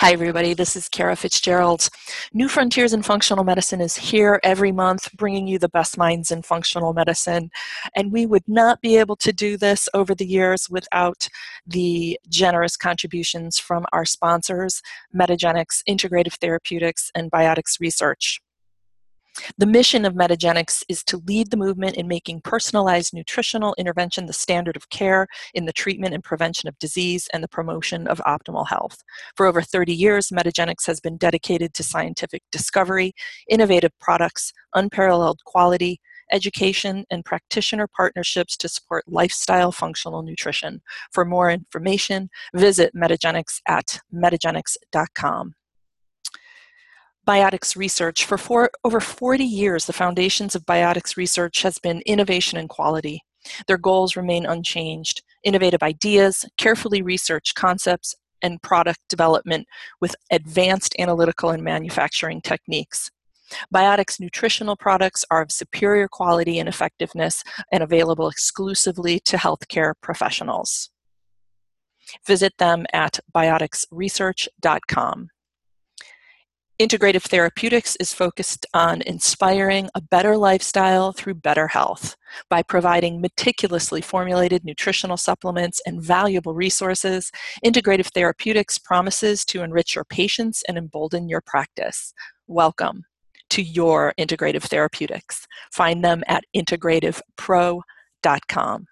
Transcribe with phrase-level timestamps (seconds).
[0.00, 0.54] Hi, everybody.
[0.54, 1.88] This is Kara Fitzgerald.
[2.32, 6.42] New Frontiers in Functional Medicine is here every month, bringing you the best minds in
[6.42, 7.50] functional medicine.
[7.96, 11.28] And we would not be able to do this over the years without
[11.66, 14.82] the generous contributions from our sponsors,
[15.12, 18.40] Metagenics, Integrative Therapeutics, and Biotics Research.
[19.56, 24.32] The mission of Metagenics is to lead the movement in making personalized nutritional intervention the
[24.32, 28.68] standard of care in the treatment and prevention of disease and the promotion of optimal
[28.68, 29.02] health.
[29.36, 33.12] For over 30 years, Metagenics has been dedicated to scientific discovery,
[33.48, 36.00] innovative products, unparalleled quality,
[36.32, 40.80] education, and practitioner partnerships to support lifestyle functional nutrition.
[41.12, 45.54] For more information, visit Metagenics at metagenics.com.
[47.28, 48.24] Biotics research.
[48.24, 53.20] For four, over 40 years, the foundations of biotics research has been innovation and quality.
[53.66, 55.22] Their goals remain unchanged.
[55.44, 59.66] Innovative ideas, carefully researched concepts, and product development
[60.00, 63.10] with advanced analytical and manufacturing techniques.
[63.74, 70.88] Biotics nutritional products are of superior quality and effectiveness and available exclusively to healthcare professionals.
[72.26, 75.28] Visit them at bioticsresearch.com.
[76.80, 82.16] Integrative Therapeutics is focused on inspiring a better lifestyle through better health
[82.48, 87.32] by providing meticulously formulated nutritional supplements and valuable resources.
[87.64, 92.14] Integrative Therapeutics promises to enrich your patients and embolden your practice.
[92.46, 93.02] Welcome
[93.50, 95.48] to your Integrative Therapeutics.
[95.72, 98.86] Find them at integrativepro.com.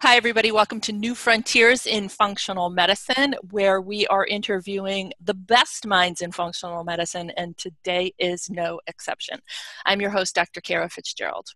[0.00, 0.52] Hi, everybody.
[0.52, 6.32] Welcome to New Frontiers in Functional Medicine, where we are interviewing the best minds in
[6.32, 9.40] functional medicine, and today is no exception.
[9.86, 10.60] I'm your host, Dr.
[10.60, 11.46] Kara Fitzgerald.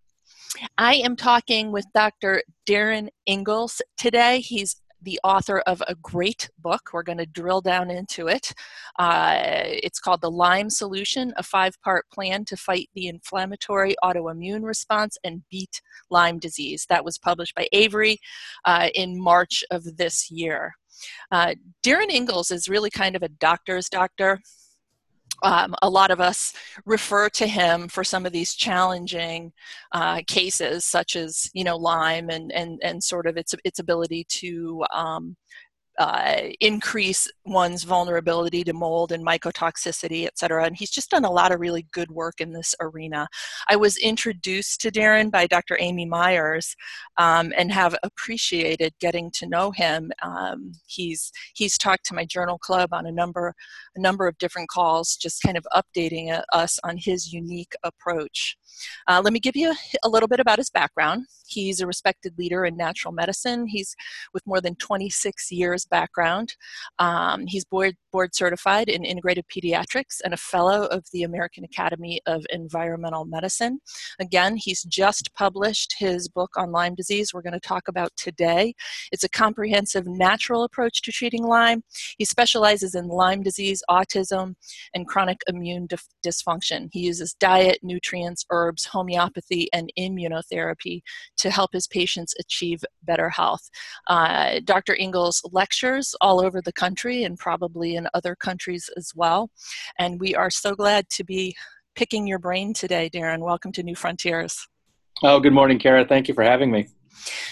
[0.77, 2.43] I am talking with Dr.
[2.65, 4.39] Darin Ingels today.
[4.39, 6.89] He's the author of a great book.
[6.93, 8.53] We're going to drill down into it.
[8.97, 14.63] Uh, it's called The Lyme Solution, a five part plan to fight the inflammatory autoimmune
[14.63, 16.85] response and beat Lyme disease.
[16.89, 18.19] That was published by Avery
[18.65, 20.73] uh, in March of this year.
[21.31, 24.39] Uh, Darin Ingels is really kind of a doctor's doctor
[25.43, 26.53] um, a lot of us
[26.85, 29.51] refer to him for some of these challenging
[29.91, 34.25] uh, cases, such as you know Lyme and and and sort of its its ability
[34.25, 35.35] to um,
[35.99, 40.63] uh, increase one's vulnerability to mold and mycotoxicity, et cetera.
[40.63, 43.27] And he's just done a lot of really good work in this arena.
[43.67, 45.77] I was introduced to Darin by Dr.
[45.79, 46.73] Amy Myers
[47.17, 50.11] um, and have appreciated getting to know him.
[50.23, 53.53] Um, he's he's talked to my journal club on a number
[53.95, 58.57] a number of different calls, just kind of updating uh, us on his unique approach.
[59.07, 61.25] Uh, let me give you a, a, little bit about his background.
[61.47, 63.67] He's a respected leader in natural medicine.
[63.67, 63.95] He's
[64.33, 66.55] with more than 26 years background.
[66.99, 72.19] Um, he's board, board certified in integrated pediatrics and a fellow of the American Academy
[72.25, 73.79] of Environmental Medicine.
[74.19, 78.73] Again, he's just published his book on Lyme disease, we're going to talk about today.
[79.11, 81.83] It's a comprehensive natural approach to treating Lyme.
[82.17, 84.55] He specializes in Lyme disease, autism,
[84.93, 86.89] and chronic immune dif- dysfunction.
[86.91, 91.01] He uses diet, nutrients, herbs, homeopathy, and immunotherapy
[91.37, 93.69] to help his patients achieve better health.
[94.07, 94.95] Uh, Dr.
[94.99, 99.51] Ingels lectures all over the country and probably in other countries as well.
[99.99, 101.55] And we are so glad to be
[101.95, 103.41] picking your brain today, Darin.
[103.41, 104.67] Welcome to New Frontiers.
[105.21, 106.05] Oh, good morning, Kara.
[106.05, 106.87] Thank you for having me.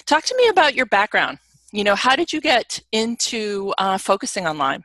[0.05, 1.37] Talk to me about your background.
[1.73, 4.83] You know, how did you get into uh, focusing on Lyme?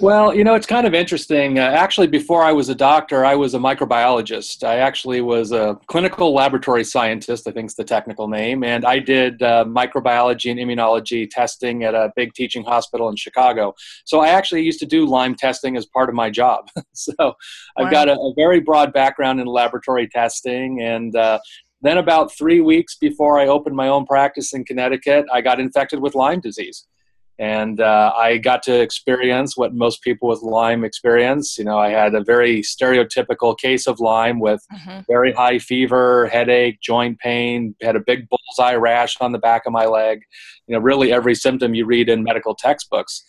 [0.00, 1.60] Well, you know, it's kind of interesting.
[1.60, 4.64] Uh, actually, before I was a doctor, I was a microbiologist.
[4.64, 8.98] I actually was a clinical laboratory scientist, I think is the technical name, and I
[8.98, 13.72] did uh, microbiology and immunology testing at a big teaching hospital in Chicago.
[14.04, 16.68] So I actually used to do Lyme testing as part of my job.
[16.92, 17.34] so
[17.76, 21.38] I've got a, a, very broad background in laboratory testing, and uh,
[21.82, 26.00] then about three weeks before I opened my own practice in Connecticut, I got infected
[26.00, 26.84] with Lyme disease
[27.38, 31.58] and uh, I got to experience what most people with Lyme experience.
[31.58, 35.00] You know, I had a very stereotypical case of Lyme with mm-hmm.
[35.08, 39.72] very high fever, headache, joint pain, had a big bullseye rash on the back of
[39.72, 40.20] my leg.
[40.68, 43.24] You know, really every symptom you read in medical textbooks.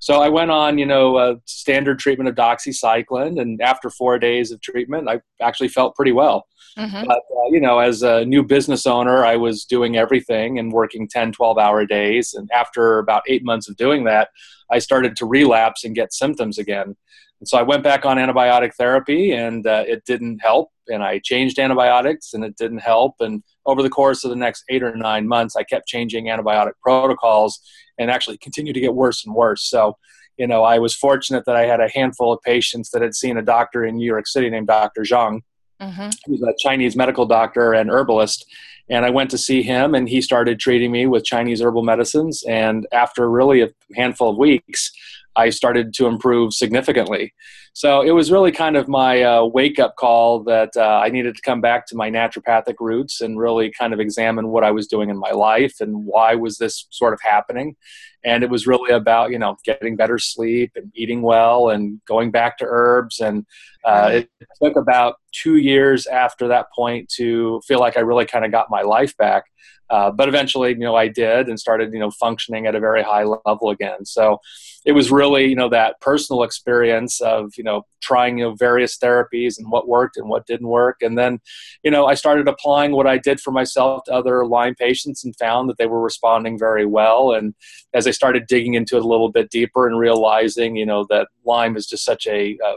[0.00, 4.50] So I went on, you know, a standard treatment of doxycycline, and after four days
[4.50, 6.46] of treatment, I actually felt pretty well.
[6.78, 7.06] Mm-hmm.
[7.06, 11.06] But, uh, you know, as a new business owner, I was doing everything and working
[11.06, 12.32] 10, 12 hour days.
[12.32, 14.30] And after about eight months of doing that,
[14.70, 16.96] I started to relapse and get symptoms again.
[17.40, 20.70] And so I went back on antibiotic therapy, and uh, it didn't help.
[20.88, 23.16] and I changed antibiotics and it didn't help.
[23.20, 26.72] And over the course of the next eight or nine months, I kept changing antibiotic
[26.82, 27.60] protocols
[27.98, 29.68] and actually continued to get worse and worse.
[29.68, 29.96] So,
[30.36, 33.36] you know, I was fortunate that I had a handful of patients that had seen
[33.36, 35.02] a doctor in New York City named Dr.
[35.02, 35.40] Zhang.
[35.80, 36.08] Mm-hmm.
[36.26, 38.46] He's a Chinese medical doctor and herbalist.
[38.88, 42.42] And I went to see him, and he started treating me with Chinese herbal medicines.
[42.48, 44.90] And after really a handful of weeks,
[45.36, 47.32] I started to improve significantly.
[47.72, 51.36] So it was really kind of my uh, wake up call that uh, I needed
[51.36, 54.88] to come back to my naturopathic roots and really kind of examine what I was
[54.88, 57.76] doing in my life and why was this sort of happening.
[58.24, 62.30] And it was really about you know getting better sleep and eating well and going
[62.30, 63.20] back to herbs.
[63.20, 63.46] And
[63.84, 64.30] uh, it
[64.62, 68.66] took about two years after that point to feel like I really kind of got
[68.68, 69.44] my life back.
[69.90, 73.02] Uh, but eventually, you know, I did and started, you know, functioning at a very
[73.02, 74.04] high level again.
[74.04, 74.38] So
[74.86, 78.96] it was really, you know, that personal experience of, you know, trying, you know, various
[78.96, 80.98] therapies and what worked and what didn't work.
[81.02, 81.40] And then,
[81.82, 85.34] you know, I started applying what I did for myself to other Lyme patients and
[85.36, 87.32] found that they were responding very well.
[87.32, 87.54] And
[87.92, 91.28] as I started digging into it a little bit deeper and realizing, you know, that
[91.44, 92.76] Lyme is just such a, a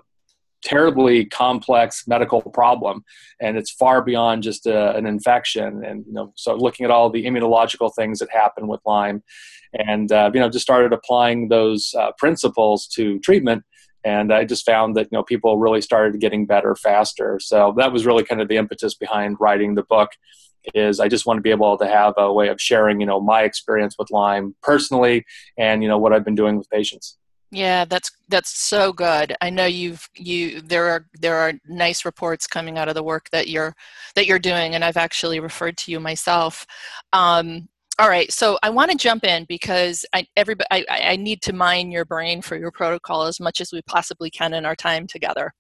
[0.64, 3.04] terribly complex medical problem
[3.42, 7.10] and it's far beyond just a, an infection and you know so looking at all
[7.10, 9.22] the immunological things that happen with lyme
[9.74, 13.64] and uh, you know just started applying those uh, principles to treatment
[14.04, 17.92] and i just found that you know people really started getting better faster so that
[17.92, 20.12] was really kind of the impetus behind writing the book
[20.74, 23.20] is I just want to be able to have a way of sharing, you know,
[23.20, 25.26] my experience with Lyme personally
[25.58, 27.18] and, you know, what I've been doing with patients.
[27.54, 29.36] Yeah, that's that's so good.
[29.40, 33.30] I know you've you there are there are nice reports coming out of the work
[33.32, 33.76] that you're
[34.16, 36.66] that you're doing, and I've actually referred to you myself.
[37.14, 37.70] Um,
[38.00, 41.54] all right, so I want to jump in because I everybody I, I need to
[41.54, 45.06] mine your brain for your protocol as much as we possibly can in our time
[45.06, 45.54] together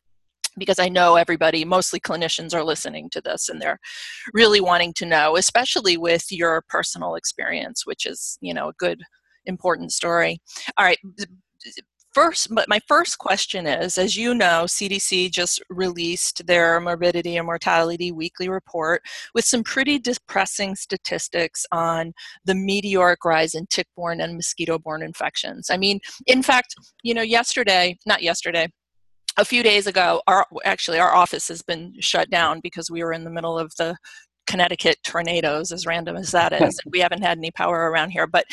[0.58, 3.80] because I know everybody, mostly clinicians, are listening to this and they're
[4.34, 9.02] really wanting to know, especially with your personal experience, which is, you know, a good,
[9.46, 10.40] important story.
[10.78, 11.00] All right,
[12.14, 17.46] first but my first question is as you know cdc just released their morbidity and
[17.46, 19.02] mortality weekly report
[19.34, 22.14] with some pretty depressing statistics on
[22.46, 25.70] the meteoric rise in tick-borne and mosquito-borne infections.
[25.72, 28.68] I mean in fact you know yesterday not yesterday
[29.38, 33.14] a few days ago our actually our office has been shut down because we were
[33.14, 33.96] in the middle of the
[34.46, 36.80] Connecticut tornadoes, as random as that is.
[36.92, 38.28] we haven't had any power around here.
[38.28, 38.46] But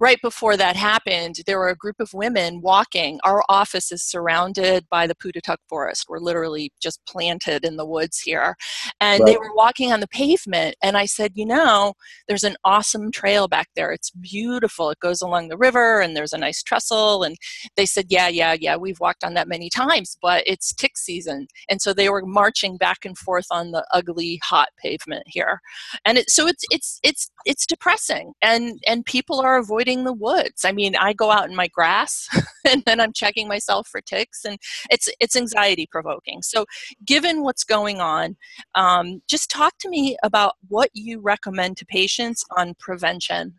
[0.00, 3.18] right before that happened, there were a group of women walking.
[3.24, 6.06] Our office is surrounded by the Pawtutuck Forest.
[6.08, 8.56] We're literally just planted in the woods here.
[9.00, 9.32] And right.
[9.32, 10.76] they were walking on the pavement.
[10.82, 11.94] And I said, You know,
[12.26, 13.92] there's an awesome trail back there.
[13.92, 14.90] It's beautiful.
[14.90, 17.22] It goes along the river and there's a nice trestle.
[17.22, 17.36] And
[17.76, 21.46] they said, Yeah, yeah, yeah, we've walked on that many times, but it's tick season.
[21.68, 25.60] And so they were marching back and forth on the ugly, hot pavement here here.
[26.04, 30.64] And it, so it's it's it's it's depressing and and people are avoiding the woods.
[30.64, 32.28] I mean i go out in my grass
[32.70, 34.56] and then i'm checking myself for ticks and
[34.90, 36.42] it's it's anxiety provoking.
[36.42, 36.64] So
[37.04, 38.36] given what's going on
[38.74, 43.54] um, just talk to me about what you recommend to patients on prevention.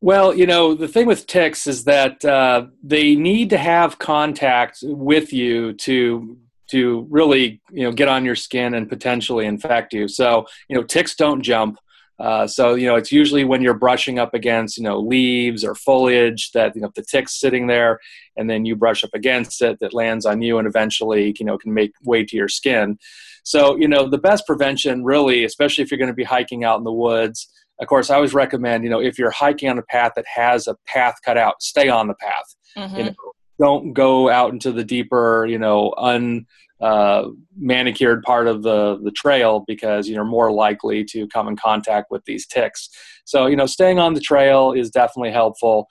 [0.00, 4.78] Well, you know, the thing with ticks is that uh, they need to have contact
[4.82, 6.36] with you to
[6.72, 10.08] to really you know get on your skin and potentially infect you.
[10.08, 11.78] So you know ticks don't jump.
[12.18, 15.74] Uh, so you know it's usually when you're brushing up against you know leaves or
[15.74, 18.00] foliage that you know the tick's sitting there,
[18.36, 21.58] and then you brush up against it that lands on you and eventually you know
[21.58, 22.98] can make way to your skin.
[23.44, 26.78] So you know the best prevention really, especially if you're going to be hiking out
[26.78, 27.48] in the woods.
[27.80, 30.68] Of course, I always recommend you know if you're hiking on a path that has
[30.68, 32.56] a path cut out, stay on the path.
[32.78, 32.96] Mm-hmm.
[32.96, 33.14] You know,
[33.58, 36.46] don't go out into the deeper you know un
[36.82, 42.10] uh, manicured part of the the trail because you're more likely to come in contact
[42.10, 42.90] with these ticks.
[43.24, 45.86] So you know, staying on the trail is definitely helpful.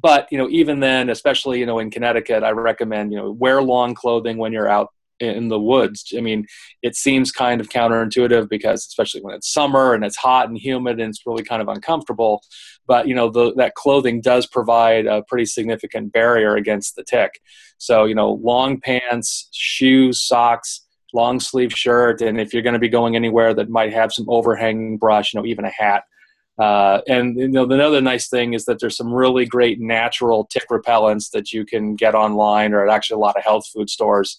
[0.00, 3.62] But you know, even then, especially you know in Connecticut, I recommend you know wear
[3.62, 4.88] long clothing when you're out
[5.20, 6.12] in the woods.
[6.16, 6.46] I mean,
[6.82, 11.00] it seems kind of counterintuitive because especially when it's summer and it's hot and humid
[11.00, 12.42] and it's really kind of uncomfortable.
[12.86, 17.40] But you know, the, that clothing does provide a pretty significant barrier against the tick.
[17.78, 20.80] So you know, long pants, shoes, socks.
[21.12, 24.28] Long sleeve shirt, and if you're going to be going anywhere that might have some
[24.28, 26.02] overhanging brush, you know, even a hat,
[26.58, 30.64] uh, and you know, another nice thing is that there's some really great natural tick
[30.70, 34.38] repellents that you can get online or at actually a lot of health food stores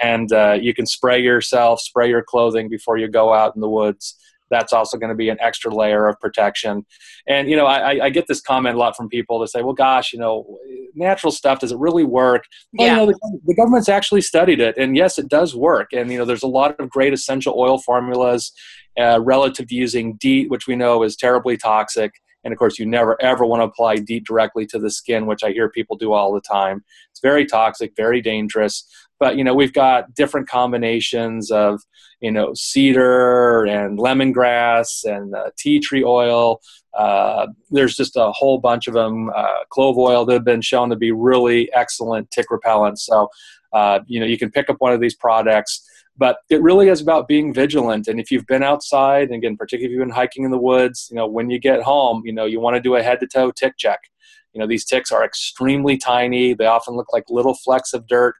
[0.00, 3.68] and uh, you can spray yourself, spray your clothing before you go out in the
[3.68, 4.16] woods.
[4.50, 6.84] that's also going to be an extra layer of protection.
[7.26, 9.72] And you know, I, I get this comment a lot from people that say, "Well,
[9.72, 10.58] gosh, you know,
[10.94, 12.44] natural stuff does it really work?"
[12.74, 13.00] Well, yeah.
[13.00, 15.92] you know, the, the government's actually studied it, and yes, it does work.
[15.92, 18.52] And you know, there's a lot of great essential oil formulas
[19.00, 22.12] uh, relative to using DEET, which we know is terribly toxic.
[22.44, 25.44] And of course, you never ever want to apply DEET directly to the skin, which
[25.44, 26.84] I hear people do all the time.
[27.10, 28.84] It's very toxic, very dangerous.
[29.22, 31.80] But you know, we've got different combinations of
[32.20, 36.60] you know cedar and lemongrass and uh, tea tree oil.
[36.92, 39.30] Uh, there's just a whole bunch of them.
[39.32, 42.98] Uh, clove oil that have been shown to be really excellent tick repellents.
[42.98, 43.28] So
[43.72, 45.88] uh, you know, you can pick up one of these products
[46.18, 49.86] but it really is about being vigilant and if you've been outside and again particularly
[49.86, 52.44] if you've been hiking in the woods you know when you get home you know
[52.44, 54.10] you want to do a head to toe tick check
[54.52, 58.34] you know these ticks are extremely tiny they often look like little flecks of dirt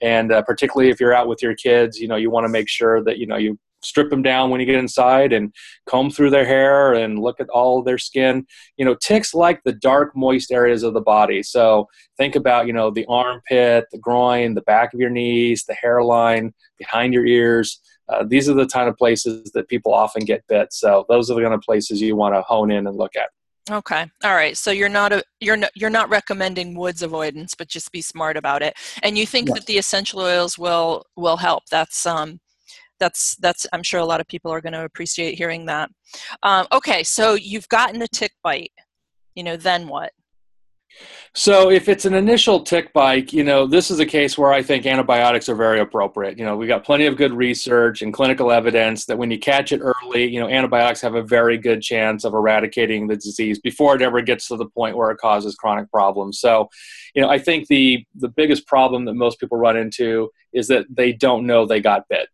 [0.00, 2.68] and uh, particularly if you're out with your kids you know you want to make
[2.68, 5.54] sure that you know you strip them down when you get inside and
[5.86, 8.46] comb through their hair and look at all their skin.
[8.76, 11.42] You know, ticks like the dark, moist areas of the body.
[11.42, 15.74] So think about, you know, the armpit, the groin, the back of your knees, the
[15.74, 17.80] hairline, behind your ears.
[18.08, 20.72] Uh, these are the kind of places that people often get bit.
[20.72, 23.30] So those are the kind of places you want to hone in and look at.
[23.70, 24.06] Okay.
[24.22, 24.56] All right.
[24.56, 28.36] So you're not a you're not you're not recommending woods avoidance, but just be smart
[28.36, 28.74] about it.
[29.02, 29.58] And you think yes.
[29.58, 31.64] that the essential oils will will help.
[31.70, 32.38] That's um
[32.98, 35.90] that's that's i'm sure a lot of people are going to appreciate hearing that
[36.42, 38.72] um, okay so you've gotten a tick bite
[39.34, 40.12] you know then what
[41.34, 44.62] so if it's an initial tick bite, you know, this is a case where I
[44.62, 46.38] think antibiotics are very appropriate.
[46.38, 49.70] You know, we've got plenty of good research and clinical evidence that when you catch
[49.70, 53.94] it early, you know, antibiotics have a very good chance of eradicating the disease before
[53.94, 56.40] it ever gets to the point where it causes chronic problems.
[56.40, 56.70] So,
[57.14, 60.86] you know, I think the the biggest problem that most people run into is that
[60.88, 62.28] they don't know they got bit.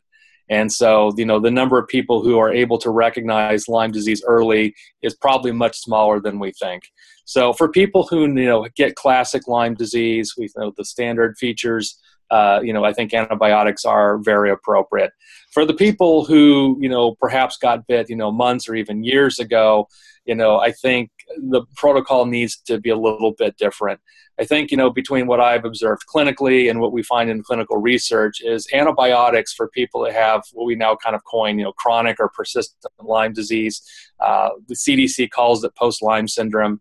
[0.49, 4.23] And so, you know, the number of people who are able to recognize Lyme disease
[4.26, 6.85] early is probably much smaller than we think.
[7.24, 11.98] So, for people who, you know, get classic Lyme disease, we know the standard features,
[12.30, 15.12] uh, you know, I think antibiotics are very appropriate.
[15.52, 19.38] For the people who, you know, perhaps got bit, you know, months or even years
[19.38, 19.86] ago,
[20.24, 24.00] you know, I think the protocol needs to be a little bit different.
[24.40, 27.76] I think, you know, between what I've observed clinically and what we find in clinical
[27.76, 31.72] research is antibiotics for people that have what we now kind of coin, you know,
[31.72, 33.82] chronic or persistent Lyme disease.
[34.20, 36.80] Uh, the CDC calls it post Lyme syndrome.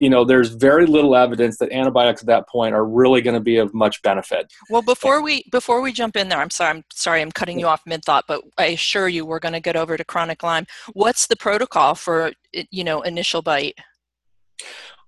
[0.00, 3.40] You know, there's very little evidence that antibiotics at that point are really going to
[3.40, 4.52] be of much benefit.
[4.68, 7.66] Well, before we before we jump in there, I'm sorry, I'm sorry, I'm cutting you
[7.66, 10.66] off mid thought, but I assure you, we're going to get over to chronic Lyme.
[10.92, 13.78] What's the protocol for you know initial bite?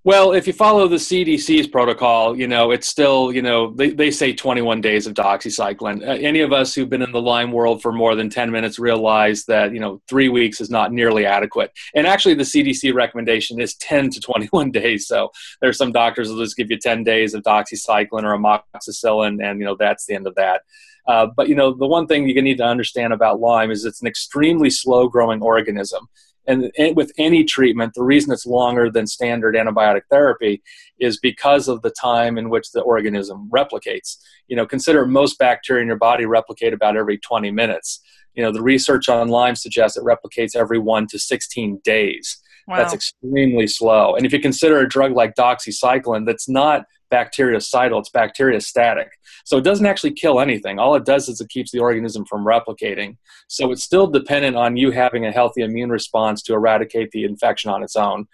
[0.07, 4.09] Well, if you follow the CDC's protocol, you know, it's still, you know, they, they
[4.09, 6.01] say 21 days of doxycycline.
[6.01, 8.79] Uh, any of us who've been in the Lyme world for more than 10 minutes
[8.79, 11.73] realize that, you know, three weeks is not nearly adequate.
[11.93, 15.07] And actually, the CDC recommendation is 10 to 21 days.
[15.07, 19.59] So there's some doctors will just give you 10 days of doxycycline or amoxicillin, and,
[19.59, 20.61] you know, that's the end of that.
[21.05, 24.01] Uh, but, you know, the one thing you need to understand about Lyme is it's
[24.01, 26.07] an extremely slow growing organism.
[26.47, 30.63] And, with any treatment, the reason it's longer than standard antibiotic therapy
[30.99, 34.17] is because of the time in which the organism replicates.
[34.47, 37.99] You know, consider most bacteria in your body replicate about every 20 minutes.
[38.33, 42.41] You know, the research on Lyme suggests it replicates every 1 to 16 days.
[42.67, 42.77] Wow.
[42.77, 44.15] That's extremely slow.
[44.15, 49.07] And if you consider a drug like doxycycline that's not bactericidal, it's bacteriostatic.
[49.45, 50.79] So it doesn't actually kill anything.
[50.79, 53.17] All it does is it keeps the organism from replicating.
[53.47, 57.71] So it's still dependent on you having a healthy immune response to eradicate the infection
[57.71, 58.27] on its own.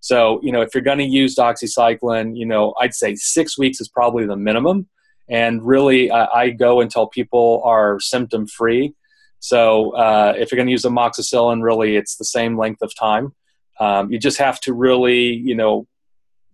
[0.00, 3.80] So, you know, if you're going to use doxycycline, you know, I'd say six weeks
[3.80, 4.88] is probably the minimum.
[5.28, 8.94] And really, uh, I go until people are symptom free.
[9.38, 13.34] So, uh, if you're going to use amoxicillin, really, it's the same length of time.
[13.78, 15.86] Um, you just have to really, you know,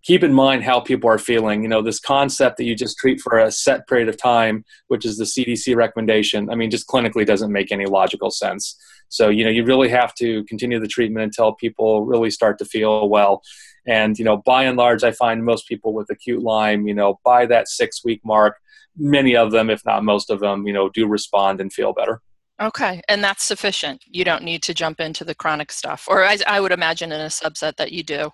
[0.07, 1.63] keep in mind how people are feeling.
[1.63, 5.05] You know, this concept that you just treat for a set period of time, which
[5.05, 8.77] is the CDC recommendation, I mean, just clinically doesn't make any logical sense.
[9.09, 12.65] So, you know, you really have to continue the treatment until people really start to
[12.65, 13.43] feel well.
[13.87, 17.21] And, you know, by and large, I find most people with acute Lyme, you know,
[17.25, 18.57] by that six week mark,
[18.97, 22.21] many of them, if not most of them, you know, do respond and feel better.
[22.61, 24.03] Okay, and that's sufficient.
[24.07, 27.21] You don't need to jump into the chronic stuff, or I, I would imagine in
[27.21, 28.31] a subset that you do.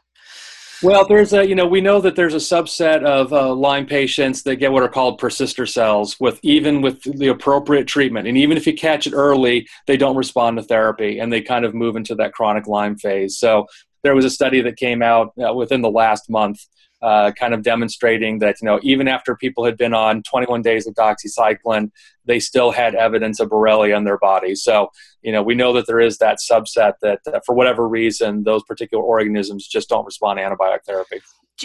[0.83, 4.43] Well, there's a, you know, we know that there's a subset of uh, Lyme patients
[4.43, 8.27] that get what are called persister cells with even with the appropriate treatment.
[8.27, 11.65] And even if you catch it early, they don't respond to therapy and they kind
[11.65, 13.39] of move into that chronic Lyme phase.
[13.39, 13.67] So
[14.03, 16.67] there was a study that came out uh, within the last month
[17.03, 20.87] uh, kind of demonstrating that you know even after people had been on 21 days
[20.87, 21.91] of doxycycline,
[22.25, 24.55] they still had evidence of Borrelia in their body.
[24.55, 24.91] So
[25.23, 28.63] you know we know that there is that subset that uh, for whatever reason those
[28.65, 31.21] particular organisms just don't respond to antibiotic therapy.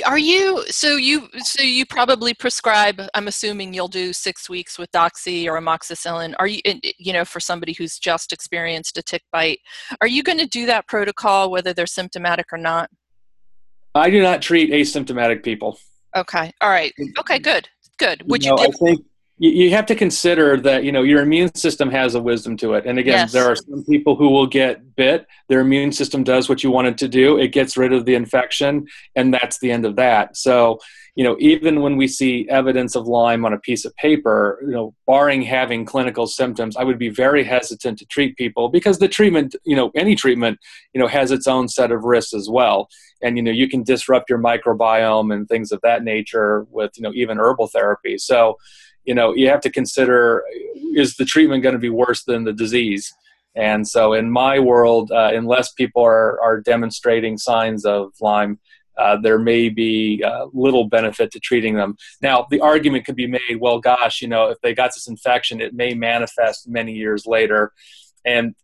[0.06, 3.02] Are you so you so you probably prescribe?
[3.14, 6.36] I'm assuming you'll do six weeks with doxy or amoxicillin.
[6.40, 6.62] Are you
[6.98, 9.60] you know for somebody who's just experienced a tick bite?
[10.02, 12.90] Are you going to do that protocol whether they're symptomatic or not?
[13.98, 15.80] I do not treat asymptomatic people.
[16.16, 16.52] Okay.
[16.62, 16.94] All right.
[17.20, 17.40] Okay.
[17.40, 17.70] Good.
[17.98, 18.24] Good.
[18.28, 19.06] Would you, know, you I think
[19.40, 22.86] you have to consider that you know your immune system has a wisdom to it.
[22.86, 23.32] And again yes.
[23.32, 25.28] there are some people who will get bit.
[25.48, 27.38] Their immune system does what you want it to do.
[27.38, 30.38] It gets rid of the infection and that's the end of that.
[30.38, 30.80] So
[31.16, 34.70] you know even when we see evidence of lyme on a piece of paper you
[34.70, 39.08] know barring having clinical symptoms i would be very hesitant to treat people because the
[39.08, 40.60] treatment you know any treatment
[40.94, 42.90] you know has its own set of risks as well.
[43.22, 47.04] And you know you can disrupt your microbiome and things of that nature with you
[47.04, 48.18] know even herbal therapy.
[48.18, 48.58] So
[49.08, 50.44] you know you have to consider
[50.94, 53.14] is the treatment going to be worse than the disease
[53.56, 58.60] and so in my world uh, unless people are, are demonstrating signs of lyme
[58.98, 61.96] uh, there may be uh, little benefit to treating them.
[62.22, 65.62] Now, the argument could be made well, gosh, you know, if they got this infection,
[65.62, 67.74] it may manifest many years later.
[68.26, 68.56] And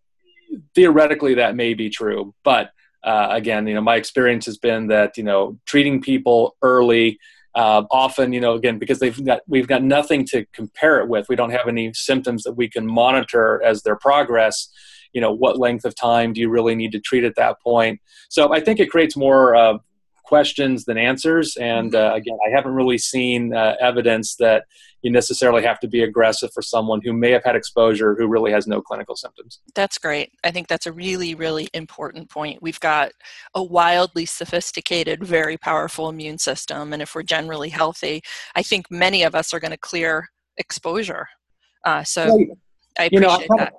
[0.74, 2.34] theoretically, that may be true.
[2.44, 2.72] But
[3.04, 7.20] uh, again, you know, my experience has been that, you know, treating people early
[7.56, 11.30] uh, often, you know, again, because they've got we've got nothing to compare it with.
[11.30, 14.70] We don't have any symptoms that we can monitor as their progress.
[15.14, 18.02] You know, what length of time do you really need to treat at that point?
[18.30, 19.78] So I think it creates more uh,
[20.24, 21.56] questions than answers.
[21.58, 22.14] And mm-hmm.
[22.14, 24.66] uh, again, I haven't really seen uh, evidence that
[25.02, 28.52] you necessarily have to be aggressive for someone who may have had exposure who really
[28.52, 29.60] has no clinical symptoms.
[29.76, 30.32] That's great.
[30.44, 32.62] I think that's a really, really important point.
[32.62, 33.12] We've got
[33.54, 36.94] a wildly sophisticated, very powerful immune system.
[36.94, 38.24] And if we're generally healthy,
[38.56, 41.28] I think many of us are going to clear exposure.
[41.84, 42.46] Uh, so well,
[42.98, 43.74] I appreciate you know, I that.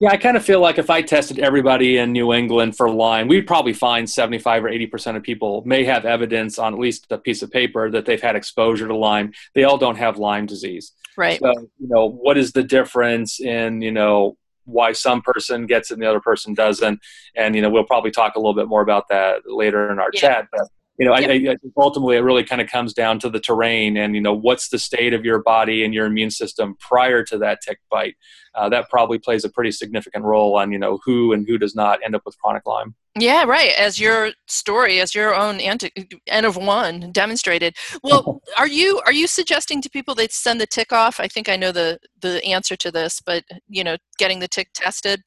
[0.00, 3.26] Yeah, I kind of feel like if I tested everybody in New England for Lyme,
[3.26, 7.18] we'd probably find 75 or 80% of people may have evidence on at least a
[7.18, 9.32] piece of paper that they've had exposure to Lyme.
[9.56, 10.92] They all don't have Lyme disease.
[11.16, 11.40] Right.
[11.40, 14.36] So, you know, what is the difference in, you know,
[14.66, 17.00] why some person gets it and the other person doesn't?
[17.34, 20.10] And, you know, we'll probably talk a little bit more about that later in our
[20.12, 20.20] yeah.
[20.20, 20.46] chat.
[20.52, 21.30] But you know, yep.
[21.30, 24.20] I, I, think ultimately it really kind of comes down to the terrain and, you
[24.20, 27.78] know, what's the state of your body and your immune system prior to that tick
[27.88, 28.16] bite.
[28.54, 31.76] Uh, that probably plays a pretty significant role on, you know, who and who does
[31.76, 32.96] not end up with chronic Lyme.
[33.16, 33.72] Yeah, right.
[33.78, 35.92] As your story, as your own anti-
[36.26, 37.76] N of one demonstrated.
[38.02, 41.20] Well, are you are you suggesting to people they send the tick off?
[41.20, 44.70] I think I know the the answer to this, but you know, getting the tick
[44.74, 45.22] tested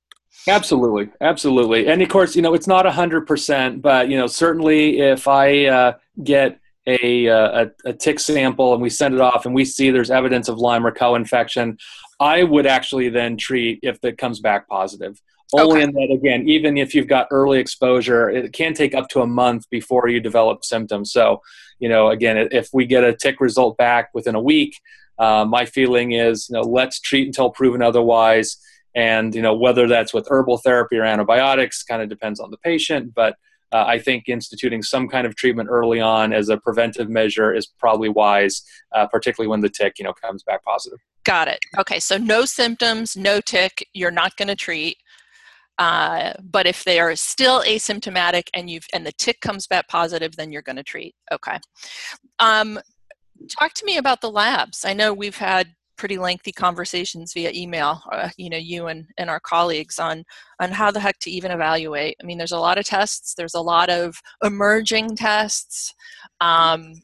[0.48, 5.00] Absolutely, absolutely, and of course, you know it's not hundred percent, but you know certainly
[5.00, 9.46] if I uh, get a, uh, a, a tick sample and we send it off
[9.46, 11.78] and we see there's evidence of Lyme or co-infection,
[12.20, 15.22] I would actually then treat if it comes back positive.
[15.54, 15.84] Only okay.
[15.84, 19.28] in that again, even if you've got early exposure, it can take up to a
[19.28, 21.12] month before you develop symptoms.
[21.12, 21.42] So,
[21.78, 24.80] you know, again, if we get a tick result back within a week,
[25.20, 28.58] uh, my feeling is, you know, let's treat until proven otherwise
[28.96, 32.58] and you know whether that's with herbal therapy or antibiotics kind of depends on the
[32.58, 33.36] patient but
[33.72, 37.68] uh, i think instituting some kind of treatment early on as a preventive measure is
[37.80, 41.00] probably wise uh, particularly when the tick you know comes back positive.
[41.24, 41.60] Got it.
[41.80, 44.98] Okay so no symptoms no tick you're not going to treat
[45.82, 50.36] uh, but if they are still asymptomatic and you've and the tick comes back positive
[50.36, 51.16] then you're going to treat.
[51.32, 51.58] Okay.
[52.40, 52.80] Um,
[53.50, 54.86] talk to me about the labs.
[54.86, 59.30] I know we've had pretty lengthy conversations via email, uh, you know, you and, and
[59.30, 60.26] our colleagues on
[60.60, 62.18] on how the heck to even evaluate.
[62.20, 63.36] I mean, there's a lot of tests.
[63.36, 65.94] There's a lot of emerging tests.
[66.42, 67.04] Um,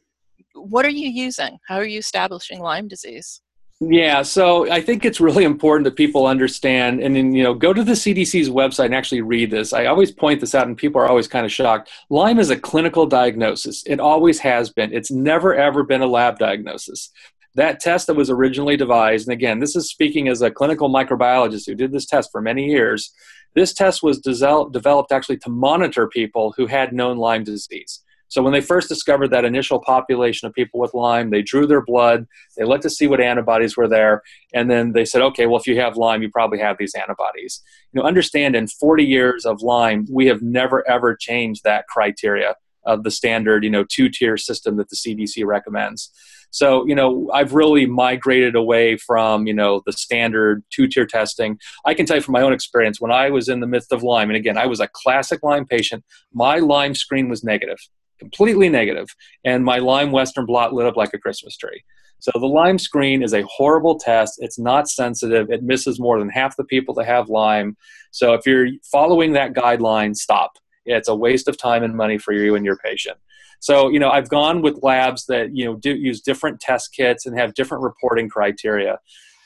[0.56, 1.60] what are you using?
[1.68, 3.40] How are you establishing Lyme disease?
[3.80, 7.74] Yeah, so I think it's really important that people understand and then, you know, go
[7.74, 9.72] to the CDC's website and actually read this.
[9.72, 11.92] I always point this out and people are always kind of shocked.
[12.10, 13.84] Lyme is a clinical diagnosis.
[13.86, 14.92] It always has been.
[14.92, 17.12] It's never ever been a lab diagnosis
[17.58, 21.66] that test that was originally devised, and again, this is speaking as a clinical microbiologist
[21.66, 23.12] who did this test for many years,
[23.56, 28.04] this test was developed actually to monitor people who had known Lyme disease.
[28.28, 31.82] So when they first discovered that initial population of people with Lyme, they drew their
[31.82, 34.22] blood, they looked to see what antibodies were there,
[34.54, 37.64] and then they said, okay, well, if you have Lyme, you probably have these antibodies.
[37.92, 42.56] You know, understand in 40 years of Lyme, we have never ever changed that criteria
[42.86, 46.12] of the standard, you know, two-tier system that the CDC recommends.
[46.52, 51.60] So, you know, I've really migrated away from, you know, the standard two tier testing.
[51.86, 54.02] I can tell you from my own experience, when I was in the midst of
[54.02, 57.80] Lyme, and again, I was a classic Lyme patient, my Lyme screen was negative.
[58.20, 59.08] completely negative,
[59.44, 61.84] and my Lyme Western blot lit up like a Christmas tree.
[62.20, 64.36] So the Lyme screen is a horrible test.
[64.40, 65.52] It's not sensitive.
[65.52, 67.78] It misses more than half the people that have Lyme.
[68.12, 70.54] So if you're following that guideline, stop.
[70.86, 73.18] It's a waste of time and money for you and your patient.
[73.60, 77.26] So, you know, I've gone with labs that, you know, do use different test kits
[77.26, 79.00] and have different reporting criteria.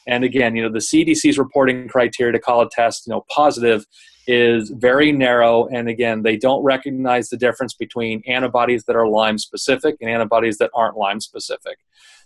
[0.07, 3.85] And again, you know, the CDC's reporting criteria to call a test, you know, positive
[4.27, 5.67] is very narrow.
[5.67, 10.57] And again, they don't recognize the difference between antibodies that are Lyme specific and antibodies
[10.57, 11.77] that aren't Lyme specific.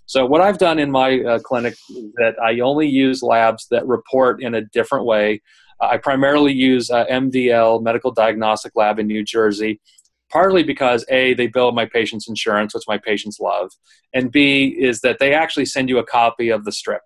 [0.08, 3.88] So, what I've done in my uh, clinic is that I only use labs that
[3.88, 5.42] report in a different way.
[5.82, 9.82] I primarily use uh, MDL Medical Diagnostic Lab in New Jersey,
[10.36, 13.72] partly because A, they bill my patient's insurance, which my patients love,
[14.14, 17.04] and B, is that they actually send you a copy of the strip.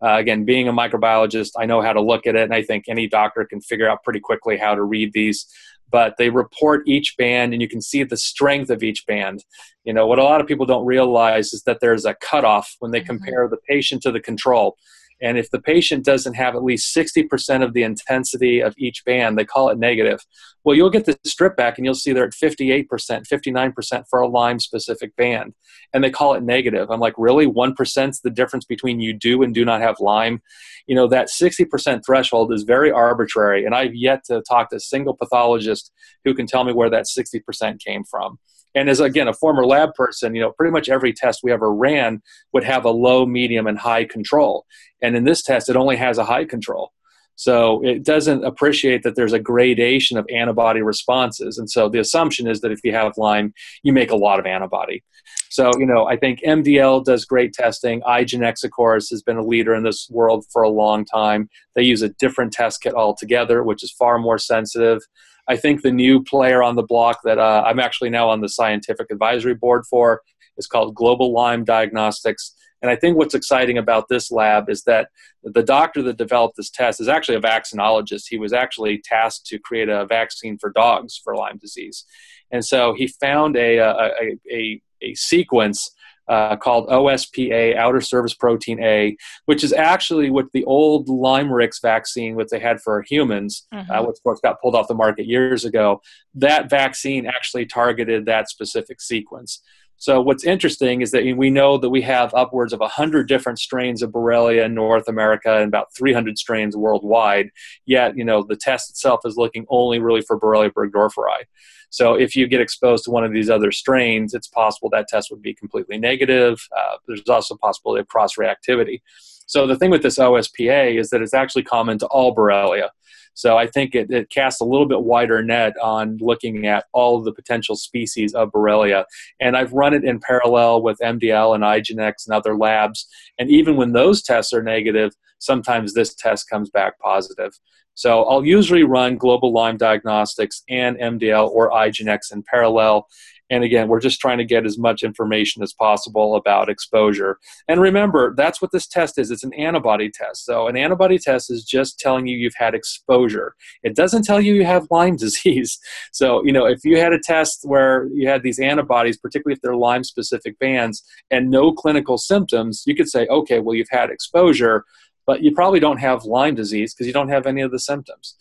[0.00, 2.84] Uh, again, being a microbiologist, I know how to look at it, and I think
[2.86, 5.44] any doctor can figure out pretty quickly how to read these.
[5.90, 9.42] But they report each band, and you can see the strength of each band.
[9.82, 12.92] You know, what a lot of people don't realize is that there's a cutoff when
[12.92, 13.08] they mm-hmm.
[13.08, 14.76] compare the patient to the control.
[15.20, 19.36] And if the patient doesn't have at least 60% of the intensity of each band,
[19.36, 20.20] they call it negative.
[20.64, 24.28] Well, you'll get the strip back and you'll see they're at 58%, 59% for a
[24.28, 25.54] Lyme specific band.
[25.92, 26.90] And they call it negative.
[26.90, 27.46] I'm like, really?
[27.46, 30.40] 1% is the difference between you do and do not have Lyme?
[30.86, 33.64] You know, that 60% threshold is very arbitrary.
[33.64, 35.92] And I've yet to talk to a single pathologist
[36.24, 38.38] who can tell me where that 60% came from.
[38.74, 41.72] And as again a former lab person, you know, pretty much every test we ever
[41.72, 44.66] ran would have a low, medium, and high control.
[45.02, 46.92] And in this test, it only has a high control.
[47.38, 51.56] So it doesn't appreciate that there's a gradation of antibody responses.
[51.56, 53.54] And so the assumption is that if you have Lyme,
[53.84, 55.04] you make a lot of antibody.
[55.48, 58.00] So, you know, I think MDL does great testing.
[58.02, 61.48] IGeneX, of course, has been a leader in this world for a long time.
[61.76, 65.00] They use a different test kit altogether, which is far more sensitive.
[65.48, 68.48] I think the new player on the block that uh, I'm actually now on the
[68.48, 70.22] scientific advisory board for
[70.58, 72.54] is called Global Lyme Diagnostics.
[72.82, 75.08] And I think what's exciting about this lab is that
[75.42, 78.24] the doctor that developed this test is actually a vaccinologist.
[78.28, 82.04] He was actually tasked to create a vaccine for dogs for Lyme disease.
[82.50, 85.90] And so he found a, a, a, a sequence
[86.28, 92.34] uh, called OSPA, outer surface protein A, which is actually what the old Lymerix vaccine,
[92.34, 93.90] which they had for humans, uh, mm-hmm.
[93.90, 96.00] uh, which of course got pulled off the market years ago,
[96.34, 99.62] that vaccine actually targeted that specific sequence.
[99.98, 104.00] So what's interesting is that we know that we have upwards of 100 different strains
[104.00, 107.50] of Borrelia in North America and about 300 strains worldwide.
[107.84, 111.44] Yet, you know, the test itself is looking only really for Borrelia burgdorferi.
[111.90, 115.30] So if you get exposed to one of these other strains, it's possible that test
[115.30, 116.60] would be completely negative.
[116.76, 119.00] Uh, there's also possibility of cross reactivity.
[119.46, 122.90] So the thing with this OSPA is that it's actually common to all Borrelia.
[123.38, 127.22] So I think it, it, casts a little bit wider net on looking at all
[127.22, 129.04] the potential species of Borrelia.
[129.38, 133.06] And I've run it in parallel with MDL and IGeneX and other labs.
[133.38, 137.52] And even when those tests are negative, sometimes this test comes back positive.
[137.94, 143.06] So I'll usually run Global Lyme Diagnostics and MDL or IGeneX in parallel.
[143.50, 147.38] And again, we're just trying to get as much information as possible about exposure.
[147.66, 150.44] And remember, that's what this test is it's an antibody test.
[150.44, 153.54] So, an antibody test is just telling you you've had exposure.
[153.82, 155.78] It doesn't tell you you have Lyme disease.
[156.12, 159.62] So, you know, if you had a test where you had these antibodies, particularly if
[159.62, 164.10] they're Lyme specific bands, and no clinical symptoms, you could say, okay, well, you've had
[164.10, 164.84] exposure
[165.28, 168.34] but you probably don't have Lyme disease because you don't have any of the symptoms.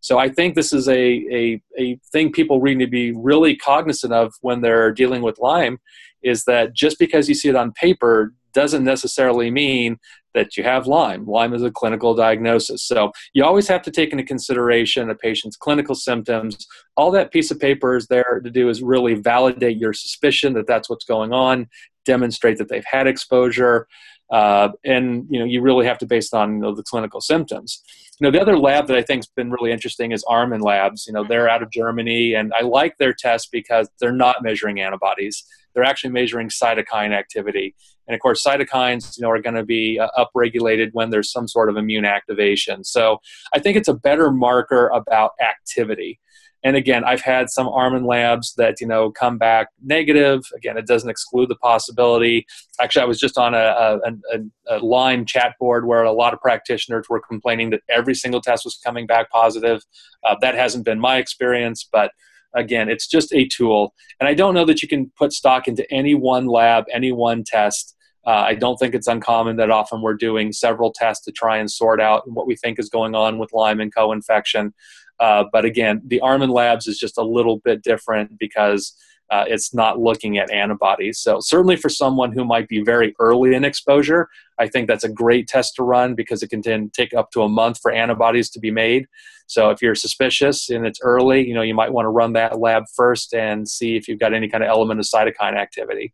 [0.00, 4.12] So I think this is a, a, a thing people need to be really cognizant
[4.12, 5.78] of when they're dealing with Lyme
[6.22, 9.98] is that just because you see it on paper doesn't necessarily mean
[10.34, 11.26] that you have Lyme.
[11.26, 12.84] Lyme is a clinical diagnosis.
[12.84, 16.66] So you always have to take into consideration a patient's clinical symptoms.
[16.96, 20.66] All that piece of paper is there to do is really validate your suspicion that
[20.66, 21.68] that's what's going on,
[22.04, 23.88] demonstrate that they've had exposure,
[24.30, 27.20] uh, and you know you really have to base it on you know, the clinical
[27.20, 27.82] symptoms.
[28.20, 31.06] You know the other lab that I think has been really interesting is Armin Labs.
[31.06, 34.80] You know they're out of Germany, and I like their test because they're not measuring
[34.80, 35.44] antibodies.
[35.74, 37.74] They're actually measuring cytokine activity,
[38.06, 41.48] and of course cytokines you know are going to be uh, upregulated when there's some
[41.48, 42.84] sort of immune activation.
[42.84, 43.18] So
[43.52, 46.20] I think it's a better marker about activity.
[46.62, 50.42] And again, I've had some Armin labs that you know come back negative.
[50.54, 52.46] Again, it doesn't exclude the possibility.
[52.80, 56.40] Actually, I was just on a, a, a Lyme chat board where a lot of
[56.40, 59.82] practitioners were complaining that every single test was coming back positive.
[60.24, 62.12] Uh, that hasn't been my experience, but
[62.54, 63.94] again, it's just a tool.
[64.18, 67.44] And I don't know that you can put stock into any one lab, any one
[67.44, 67.96] test.
[68.26, 71.70] Uh, I don't think it's uncommon that often we're doing several tests to try and
[71.70, 74.74] sort out what we think is going on with Lyme and co infection.
[75.20, 78.96] Uh, but again, the Armin Labs is just a little bit different because
[79.30, 81.20] uh, it's not looking at antibodies.
[81.20, 84.28] So, certainly for someone who might be very early in exposure,
[84.58, 87.42] I think that's a great test to run because it can then take up to
[87.42, 89.06] a month for antibodies to be made.
[89.46, 92.58] So, if you're suspicious and it's early, you know, you might want to run that
[92.58, 96.12] lab first and see if you've got any kind of element of cytokine activity.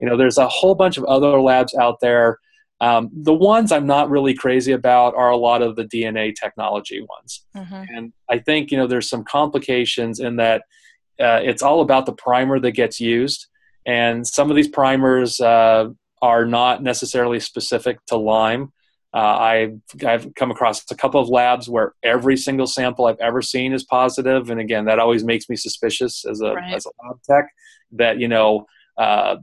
[0.00, 2.40] You know, there's a whole bunch of other labs out there.
[2.80, 7.00] Um, the ones I'm not really crazy about are a lot of the DNA technology
[7.00, 7.44] ones.
[7.56, 7.96] Mm-hmm.
[7.96, 10.62] And I think, you know, there's some complications in that
[11.20, 13.46] uh, it's all about the primer that gets used.
[13.84, 15.88] And some of these primers uh,
[16.22, 18.72] are not necessarily specific to Lyme.
[19.14, 23.40] Uh, I've, I've come across a couple of labs where every single sample I've ever
[23.40, 26.74] seen is positive, and again, that always makes me suspicious as a right.
[26.74, 27.50] as a lab tech.
[27.92, 28.66] That you know,
[28.98, 29.36] uh,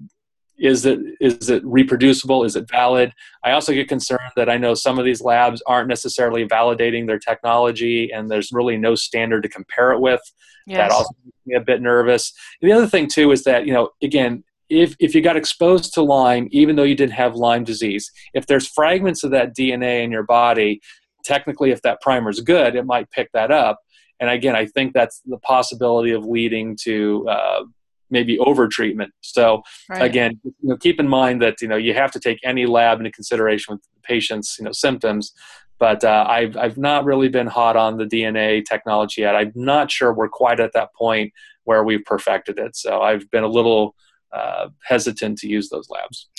[0.57, 2.43] is it is it reproducible?
[2.43, 3.13] Is it valid?
[3.43, 7.19] I also get concerned that i know some of these labs aren't necessarily validating their
[7.19, 10.21] technology and there's really no standard to compare it with.
[10.67, 10.77] Yes.
[10.77, 12.33] that also makes me a bit nervous.
[12.61, 15.93] And the other thing too is that you know again if, if you got exposed
[15.93, 20.03] to lyme even though you didn't have lyme disease if there's fragments of that dna
[20.03, 20.81] in your body
[21.23, 23.79] technically if that primer is good it might pick that up.
[24.19, 27.63] And again i think that's the possibility of leading to uh,
[28.09, 29.13] maybe over treatment.
[29.21, 30.03] So right.
[30.03, 32.99] again, you know, keep in mind that you know you have to take any lab
[32.99, 35.33] into consideration with the patient's you know symptoms.
[35.77, 39.35] But uh, I've I've not really been hot on the DNA technology yet.
[39.35, 41.33] I'm not sure we're quite at that point
[41.65, 42.75] where we've perfected it.
[42.75, 43.95] So I've been a little
[44.31, 46.29] uh, hesitant to use those labs.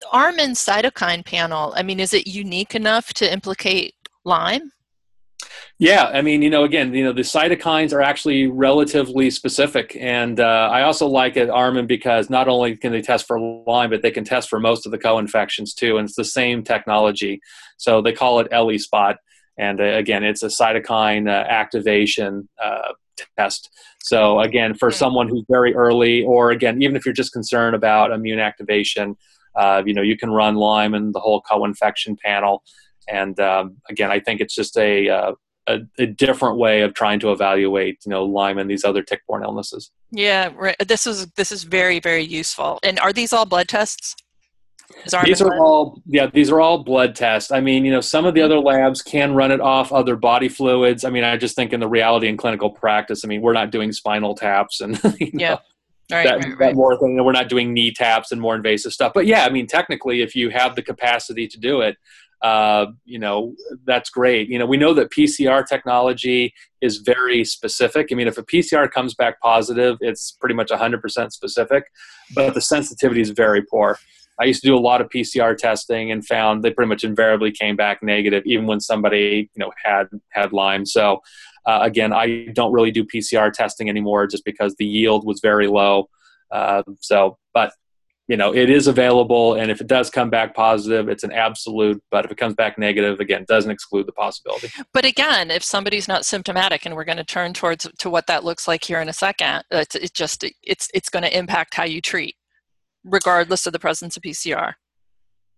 [0.00, 1.72] The Armin cytokine panel.
[1.76, 4.72] I mean, is it unique enough to implicate Lyme?
[5.78, 10.40] Yeah, I mean, you know, again, you know, the cytokines are actually relatively specific, and
[10.40, 14.00] uh, I also like it Armin because not only can they test for Lyme, but
[14.00, 17.40] they can test for most of the co-infections too, and it's the same technology.
[17.76, 19.16] So they call it ELISpot,
[19.58, 22.92] and uh, again, it's a cytokine uh, activation uh,
[23.36, 23.70] test.
[24.00, 28.12] So again, for someone who's very early, or again, even if you're just concerned about
[28.12, 29.16] immune activation,
[29.56, 32.62] uh, you know, you can run Lyme and the whole co-infection panel.
[33.08, 35.32] And um, again, I think it's just a, uh,
[35.66, 39.42] a, a different way of trying to evaluate, you know, Lyme and these other tick-borne
[39.42, 39.90] illnesses.
[40.10, 40.76] Yeah, right.
[40.86, 42.78] This is this is very very useful.
[42.82, 44.14] And are these all blood tests?
[45.24, 45.58] These are blood?
[45.58, 46.26] all yeah.
[46.26, 47.50] These are all blood tests.
[47.50, 50.48] I mean, you know, some of the other labs can run it off other body
[50.48, 51.04] fluids.
[51.04, 53.72] I mean, I just think in the reality in clinical practice, I mean, we're not
[53.72, 55.58] doing spinal taps and you know, yeah.
[56.08, 56.58] Right, that, right, right.
[56.58, 57.22] that more thing.
[57.22, 59.10] We're not doing knee taps and more invasive stuff.
[59.12, 61.96] But yeah, I mean, technically, if you have the capacity to do it,
[62.42, 64.48] uh, you know, that's great.
[64.48, 68.08] You know, we know that PCR technology is very specific.
[68.10, 71.84] I mean, if a PCR comes back positive, it's pretty much 100% specific,
[72.34, 73.98] but the sensitivity is very poor.
[74.38, 77.52] I used to do a lot of PCR testing and found they pretty much invariably
[77.52, 80.84] came back negative, even when somebody you know had had Lyme.
[80.84, 81.20] So
[81.64, 85.66] uh, again, I don't really do PCR testing anymore just because the yield was very
[85.66, 86.08] low.
[86.50, 87.72] Uh, so, but
[88.28, 92.02] you know it is available and if it does come back positive it's an absolute
[92.10, 94.70] but if it comes back negative again doesn't exclude the possibility.
[94.92, 98.44] But again if somebody's not symptomatic and we're going to turn towards to what that
[98.44, 101.84] looks like here in a second it's, it just it's it's going to impact how
[101.84, 102.36] you treat
[103.04, 104.74] regardless of the presence of pcr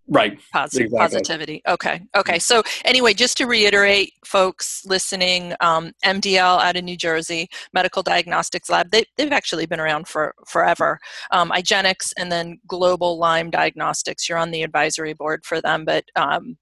[0.09, 0.39] right.
[0.53, 0.99] Positive, exactly.
[0.99, 1.63] positivity.
[1.69, 2.03] Okay.
[2.17, 2.39] Okay.
[2.39, 8.69] So anyway just to reiterate folks listening um, mdl out of new jersey medical diagnostics
[8.69, 10.99] lab they, they've actually been around for forever.
[11.31, 14.29] Um, IGeneX and then global lyme diagnostics.
[14.29, 16.57] You're on the advisory board for them but um,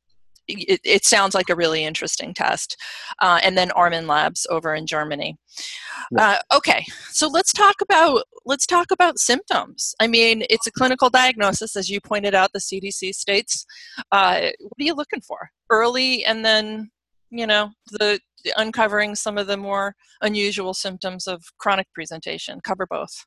[0.49, 2.77] it, it, sounds like a really interesting test.
[3.21, 5.37] Uh, and then Armin Labs over in Germany.
[6.19, 9.95] Uh, okay, so let's talk about let's talk about symptoms.
[10.01, 12.53] I mean, it's a clinical diagnosis, as you pointed out.
[12.53, 13.67] The CDC states.
[14.13, 15.51] Uh, what are you looking for?
[15.71, 16.91] Early, and then
[17.31, 18.21] you know the
[18.57, 22.61] uncovering some of the more unusual symptoms of chronic presentation.
[22.63, 23.27] Cover both.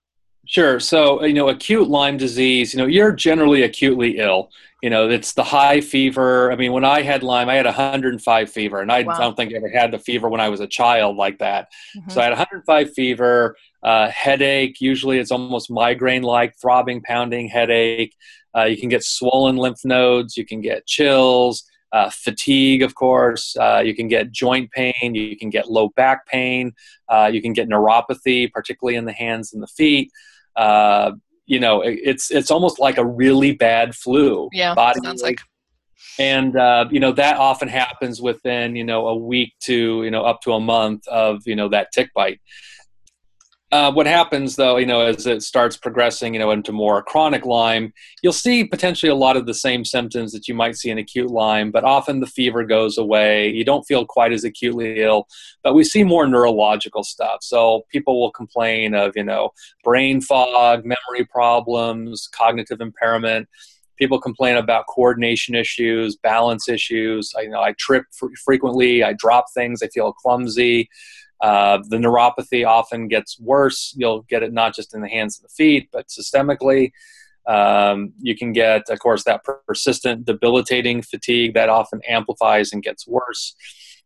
[0.50, 0.80] Sure.
[0.80, 4.50] So, you know, acute Lyme disease, you know, you're generally acutely ill.
[4.82, 6.52] You know, it's the high fever.
[6.52, 9.16] I mean, when I had Lyme, I had 105 fever, and I wow.
[9.20, 11.68] don't think I ever had the fever when I was a child like that.
[11.96, 12.10] Mm-hmm.
[12.10, 14.82] So I had 105 fever, uh, headache.
[14.82, 18.16] Usually it's almost migraine like, throbbing, pounding headache.
[18.58, 20.36] Uh, you can get swollen lymph nodes.
[20.36, 21.64] You can get chills.
[21.92, 23.56] Uh, fatigue, of course.
[23.56, 25.14] Uh, you can get joint pain.
[25.14, 26.74] You can get low back pain.
[27.08, 30.12] Uh, you can get neuropathy, particularly in the hands and the feet.
[30.60, 31.14] Uh,
[31.46, 34.50] you know, it, it's it's almost like a really bad flu.
[34.52, 35.40] Yeah, body sounds like.
[36.20, 40.24] And uh, you know that often happens within you know a week to you know
[40.24, 42.42] up to a month of you know that tick bite.
[43.72, 47.46] Uh, what happens though, you know, as it starts progressing, you know, into more chronic
[47.46, 50.98] Lyme, you'll see potentially a lot of the same symptoms that you might see in
[50.98, 53.50] acute Lyme, but often the fever goes away.
[53.50, 55.28] You don't feel quite as acutely ill,
[55.64, 57.44] but we see more neurological stuff.
[57.44, 59.52] So people will complain of, you know,
[59.84, 63.48] brain fog, memory problems, cognitive impairment.
[63.98, 67.34] People complain about coordination issues, balance issues.
[67.38, 68.06] I, you know, I trip
[68.44, 69.04] frequently.
[69.04, 69.84] I drop things.
[69.84, 70.90] I feel clumsy.
[71.42, 73.94] Uh, the neuropathy often gets worse.
[73.98, 76.92] You'll get it not just in the hands and the feet, but systemically.
[77.48, 83.08] Um, you can get, of course, that persistent debilitating fatigue that often amplifies and gets
[83.08, 83.56] worse.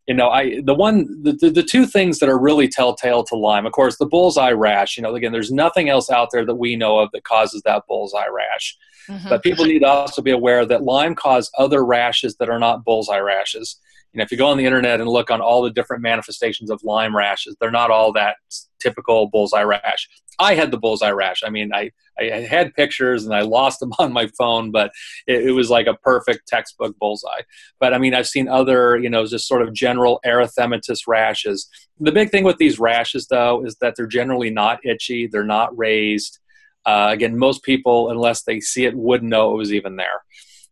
[0.07, 3.65] You know, I the one the, the, two things that are really telltale to Lyme,
[3.65, 4.97] of course, the bullseye rash.
[4.97, 7.83] You know, again, there's nothing else out there that we know of that causes that
[7.87, 8.77] bullseye rash.
[9.09, 9.29] Mm-hmm.
[9.29, 12.83] But people need to also be aware that Lyme causes other rashes that are not
[12.83, 13.77] bullseye rashes
[14.13, 16.69] you know, if you go on the internet and look on all the different manifestations
[16.69, 18.35] of Lyme rashes, they're not all that
[18.79, 20.07] typical bullseye rash.
[20.39, 21.41] I had the bullseye rash.
[21.43, 24.91] I mean, I, I had pictures and I lost them on my phone, but
[25.25, 27.41] it, it, was like a perfect textbook bullseye.
[27.79, 31.67] But I mean, I've seen other, you know, just sort of general erythematous rashes.
[31.99, 35.75] The big thing with these rashes, though, is that they're generally not itchy, they're not
[35.77, 36.39] raised.
[36.85, 40.21] Uh, again, most people, unless they see it, wouldn't know it was even there.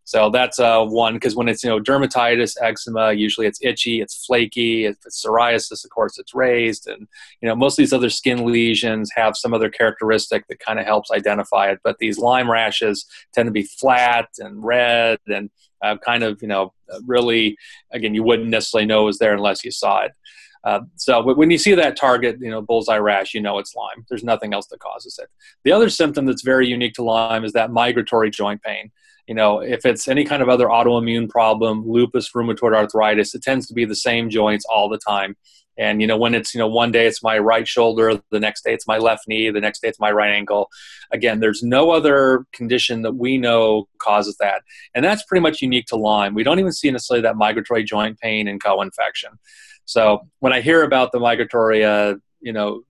[0.03, 4.25] So that's uh, one because when it's you know dermatitis, eczema, usually it's itchy, it's
[4.25, 4.85] flaky.
[4.85, 7.07] If it's psoriasis, of course, it's raised, and
[7.41, 10.85] you know most of these other skin lesions have some other characteristic that kind of
[10.85, 11.79] helps identify it.
[11.83, 15.49] But these Lyme rashes tend to be flat and red and
[15.81, 16.73] uh, kind of you know
[17.05, 17.57] really
[17.91, 20.11] again you wouldn't necessarily know it was there unless you saw it.
[20.63, 24.05] Uh, so when you see that target, you know, bullseye rash, you know it's Lyme.
[24.09, 25.27] There's nothing else that causes it.
[25.63, 28.91] The other symptom that's very unique to Lyme is that migratory joint pain
[29.31, 33.65] you know, if it's any kind of other autoimmune problem, lupus, rheumatoid arthritis, it tends
[33.67, 35.37] to be the same joints all the time.
[35.77, 38.65] And you know, when it's you know one day it's my right shoulder, the next
[38.65, 40.67] day it's my left knee, the next day it's my right ankle.
[41.13, 44.63] Again, there's no other condition that we know causes that,
[44.93, 46.33] and that's pretty much unique to Lyme.
[46.33, 49.31] We don't even see necessarily that migratory joint pain and co-infection.
[49.85, 52.81] So when I hear about the migratory, uh, you know,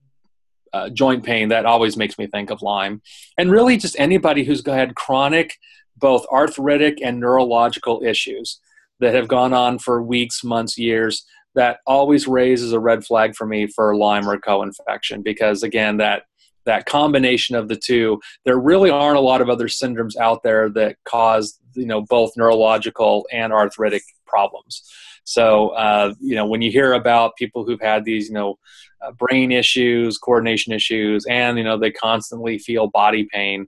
[0.72, 3.00] uh, joint pain, that always makes me think of Lyme.
[3.38, 5.56] And really, just anybody who's had chronic
[6.02, 8.60] both arthritic and neurological issues
[9.00, 13.46] that have gone on for weeks, months, years, that always raises a red flag for
[13.46, 16.24] me for Lyme or co-infection because again that
[16.64, 20.70] that combination of the two there really aren't a lot of other syndromes out there
[20.70, 24.82] that cause you know both neurological and arthritic problems.
[25.24, 28.58] So uh, you know when you hear about people who've had these you know
[29.04, 33.66] uh, brain issues coordination issues and you know they constantly feel body pain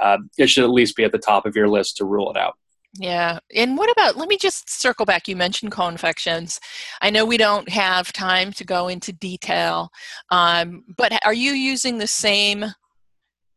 [0.00, 2.36] uh, it should at least be at the top of your list to rule it
[2.36, 2.54] out.
[2.96, 3.40] Yeah.
[3.54, 5.26] And what about, let me just circle back.
[5.26, 6.60] You mentioned co infections.
[7.02, 9.90] I know we don't have time to go into detail,
[10.30, 12.66] um, but are you using the same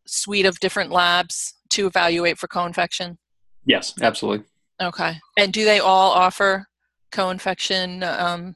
[0.07, 3.17] suite of different labs to evaluate for co infection?
[3.65, 4.45] Yes, absolutely.
[4.81, 5.17] Okay.
[5.37, 6.65] And do they all offer
[7.11, 8.55] co infection um,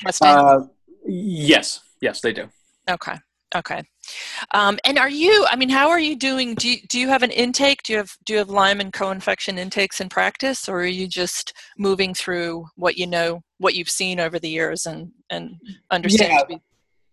[0.00, 0.28] testing?
[0.28, 0.60] Uh,
[1.06, 1.80] yes.
[2.02, 2.48] Yes, they do.
[2.88, 3.14] Okay.
[3.54, 3.82] Okay.
[4.54, 6.54] Um, and are you, I mean, how are you doing?
[6.54, 7.82] Do you, do you have an intake?
[7.82, 11.08] Do you have, do you have Lyme and co-infection intakes in practice or are you
[11.08, 15.56] just moving through what you know, what you've seen over the years and, and
[15.90, 16.44] understand?
[16.48, 16.56] Yeah.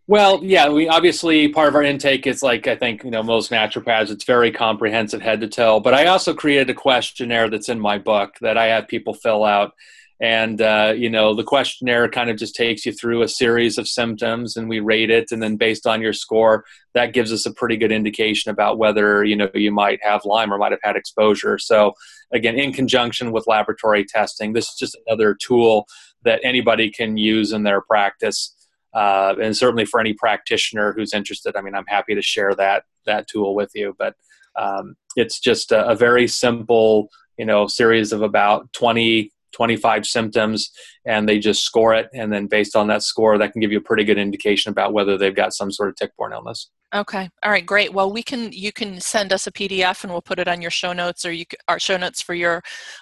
[0.09, 3.51] Well, yeah, we obviously part of our intake is like I think you know most
[3.51, 4.09] naturopaths.
[4.09, 5.81] It's very comprehensive, head to toe.
[5.81, 9.43] But I also created a questionnaire that's in my book that I have people fill
[9.43, 9.73] out,
[10.19, 13.87] and uh, you know the questionnaire kind of just takes you through a series of
[13.87, 17.53] symptoms and we rate it and then based on your score that gives us a
[17.53, 20.95] pretty good indication about whether you know you might have lyme or might have had
[20.95, 21.57] exposure.
[21.59, 21.93] So
[22.31, 25.87] again in conjunction with laboratory testing this is just another tool
[26.23, 28.53] that anybody can use in their practice
[28.93, 31.55] uh, and certainly for any practitioner who's interested.
[31.55, 34.15] I mean i'm happy to share that that tool with you but
[34.55, 40.69] um, it's just a, a very simple you know series of about 20 25 symptoms
[41.05, 42.09] and they just score it.
[42.13, 44.93] And then based on that score that can give you a pretty good indication about
[44.93, 46.69] whether they've got some sort of tick-borne illness.
[46.93, 47.27] Okay.
[47.43, 47.91] All right great.
[47.91, 50.71] Well we can you can send us a pdf and we'll put it on your
[50.71, 52.61] show notes or you our show notes for your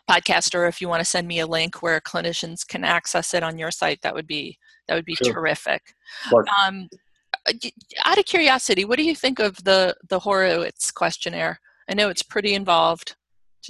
[0.09, 3.43] podcast or if you want to send me a link where clinicians can access it
[3.43, 5.33] on your site that would be that would be sure.
[5.33, 5.93] terrific.
[6.33, 6.87] Um,
[7.47, 7.53] uh,
[8.05, 11.59] out of curiosity what do you think of the the horowitz questionnaire?
[11.89, 13.15] I know it's pretty involved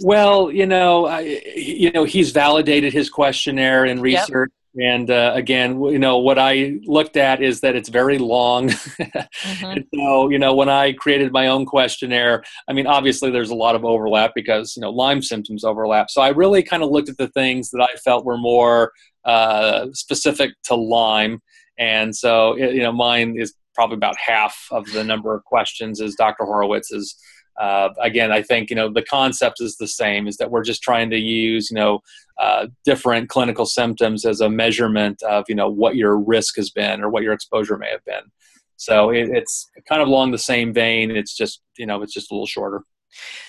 [0.02, 4.52] well, you know, I, you know, he's validated his questionnaire and research.
[4.52, 4.62] Yep.
[4.78, 8.70] And uh, again, you know, what I looked at is that it's very long.
[8.70, 9.80] mm-hmm.
[9.94, 13.76] so, you know, when I created my own questionnaire, I mean, obviously there's a lot
[13.76, 16.10] of overlap because, you know, Lyme symptoms overlap.
[16.10, 18.92] So I really kind of looked at the things that I felt were more
[19.24, 21.40] uh, specific to Lyme.
[21.80, 26.16] And so, you know, mine is probably about half of the number of questions as
[26.16, 26.46] Dr.
[26.46, 27.16] Horowitz's.
[27.60, 30.82] Uh, again, I think you know the concept is the same: is that we're just
[30.82, 32.02] trying to use you know
[32.40, 37.02] uh, different clinical symptoms as a measurement of you know what your risk has been
[37.02, 38.32] or what your exposure may have been.
[38.78, 41.12] So it, it's kind of along the same vein.
[41.12, 42.82] It's just you know it's just a little shorter.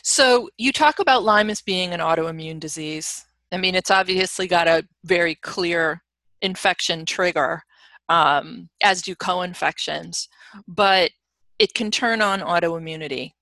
[0.02, 3.24] So you talk about Lyme as being an autoimmune disease.
[3.52, 6.02] I mean, it's obviously got a very clear
[6.42, 7.62] infection trigger,
[8.08, 10.28] um, as do co-infections,
[10.68, 11.10] but
[11.58, 13.32] it can turn on autoimmunity.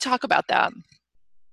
[0.00, 0.72] Talk about that.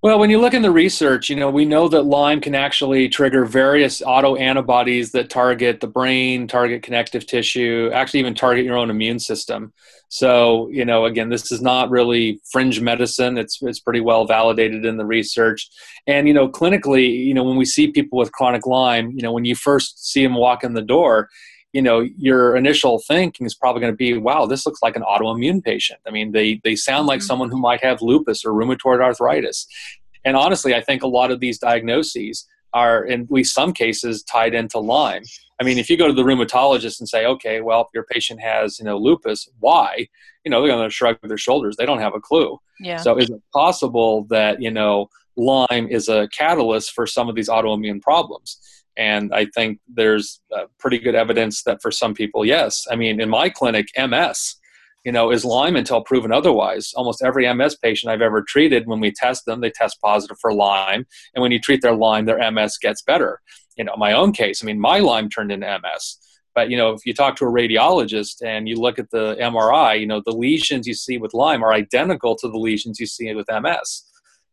[0.05, 3.09] Well, when you look in the research, you know, we know that Lyme can actually
[3.09, 8.91] trigger various autoantibodies that target the brain, target connective tissue, actually even target your own
[8.91, 9.73] immune system.
[10.09, 13.39] So, you know, again, this is not really fringe medicine.
[13.39, 15.67] It's it's pretty well validated in the research.
[16.05, 19.31] And, you know, clinically, you know, when we see people with chronic Lyme, you know,
[19.31, 21.29] when you first see them walk in the door,
[21.75, 25.03] you know your initial thinking is probably going to be wow this looks like an
[25.03, 25.99] autoimmune patient.
[26.07, 27.25] I mean they they sound like mm-hmm.
[27.25, 29.67] someone who might have lupus or rheumatoid arthritis.
[30.23, 34.23] And honestly i think a lot of these diagnoses are in at least some cases
[34.23, 35.23] tied into lyme.
[35.59, 38.39] I mean if you go to the rheumatologist and say okay well if your patient
[38.39, 40.07] has you know lupus why?
[40.45, 41.75] You know they're going to shrug their shoulders.
[41.75, 42.57] They don't have a clue.
[42.79, 42.97] Yeah.
[42.97, 47.49] so is it possible that you know lyme is a catalyst for some of these
[47.49, 48.59] autoimmune problems
[48.97, 52.85] and I think there's uh, pretty good evidence that for some people, yes.
[52.89, 54.55] I mean, in my clinic, MS,
[55.03, 56.91] you know, is Lyme until proven otherwise.
[56.95, 60.53] Almost every MS patient I've ever treated, when we test them, they test positive for
[60.53, 61.05] Lyme.
[61.33, 63.39] And when you treat their Lyme, their MS gets better.
[63.77, 66.17] You know, my own case, I mean, my Lyme turned into MS.
[66.55, 69.99] But, you know, if you talk to a radiologist and you look at the MRI,
[69.99, 73.33] you know, the lesions you see with Lyme are identical to the lesions you see
[73.35, 74.05] with MS.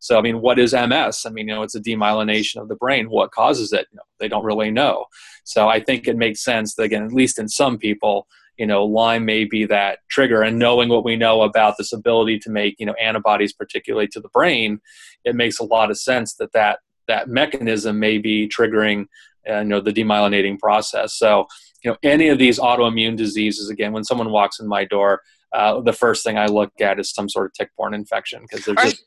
[0.03, 1.25] So, I mean, what is MS?
[1.25, 3.09] I mean, you know, it's a demyelination of the brain.
[3.09, 3.87] What causes it?
[3.93, 5.07] You know, they don't really know.
[5.45, 8.27] So, I think it makes sense that, again, at least in some people,
[8.59, 10.43] you know, Lyme may be that trigger.
[10.43, 14.21] And knowing what we know about this ability to make, you know, antibodies, particularly to
[14.21, 14.81] the brain,
[15.25, 19.07] it makes a lot of sense that that, that mechanism may be triggering,
[19.49, 21.15] uh, you know, the demyelinating process.
[21.15, 21.47] So,
[21.85, 25.23] you know, any of these autoimmune diseases, again, when someone walks in my door,
[25.53, 28.75] uh, the first thing I look at is some sort of tick-borne infection because they're
[28.75, 29.05] just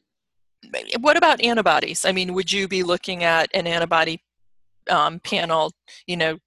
[0.99, 2.05] what about antibodies?
[2.05, 4.21] I mean, would you be looking at an antibody
[4.89, 5.71] um, panel,
[6.07, 6.37] you know,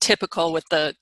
[0.00, 0.94] typical with the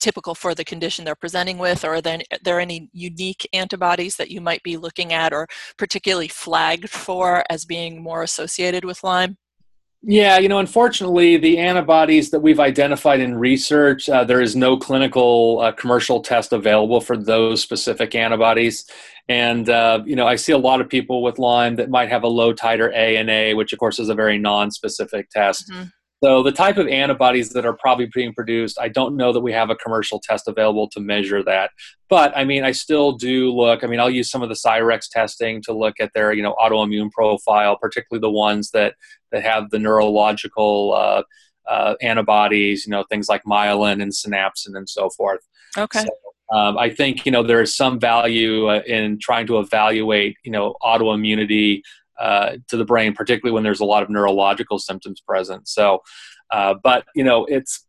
[0.00, 4.16] typical for the condition they're presenting with, or are there, are there any unique antibodies
[4.16, 9.02] that you might be looking at or particularly flagged for as being more associated with
[9.02, 9.36] Lyme?
[10.02, 14.76] Yeah, you know, unfortunately, the antibodies that we've identified in research, uh, there is no
[14.76, 18.84] clinical uh, commercial test available for those specific antibodies.
[19.28, 22.22] And, uh, you know, I see a lot of people with Lyme that might have
[22.22, 25.68] a low titer ANA, which of course is a very non specific test.
[25.70, 25.88] Mm-hmm.
[26.22, 29.52] So the type of antibodies that are probably being produced, I don't know that we
[29.52, 31.70] have a commercial test available to measure that.
[32.08, 33.84] But I mean, I still do look.
[33.84, 36.56] I mean, I'll use some of the Cyrex testing to look at their, you know,
[36.60, 38.94] autoimmune profile, particularly the ones that
[39.30, 41.22] that have the neurological uh,
[41.70, 45.46] uh, antibodies, you know, things like myelin and synapsin and so forth.
[45.76, 46.00] Okay.
[46.00, 46.08] So,
[46.50, 50.50] um, I think you know there is some value uh, in trying to evaluate you
[50.50, 51.82] know autoimmunity
[52.18, 55.68] uh, to the brain, particularly when there's a lot of neurological symptoms present.
[55.68, 56.02] So,
[56.50, 57.84] uh, but you know, it's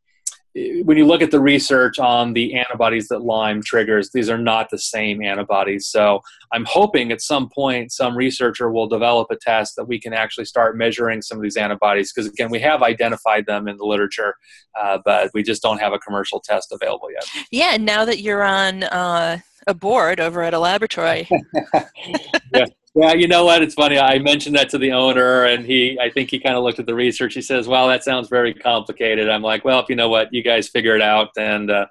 [0.55, 4.69] when you look at the research on the antibodies that Lyme triggers, these are not
[4.69, 5.87] the same antibodies.
[5.87, 6.21] So
[6.51, 10.45] I'm hoping at some point some researcher will develop a test that we can actually
[10.45, 12.11] start measuring some of these antibodies.
[12.11, 14.35] Because again, we have identified them in the literature,
[14.79, 17.29] uh, but we just don't have a commercial test available yet.
[17.51, 21.29] Yeah, now that you're on uh, a board over at a laboratory.
[22.53, 22.65] yeah.
[22.95, 23.61] Yeah, you know what?
[23.61, 23.99] It's funny.
[23.99, 26.87] I mentioned that to the owner, and he, I think he kind of looked at
[26.87, 27.35] the research.
[27.35, 30.41] He says, "Well, that sounds very complicated." I'm like, "Well, if you know what, you
[30.43, 31.85] guys figure it out." And uh,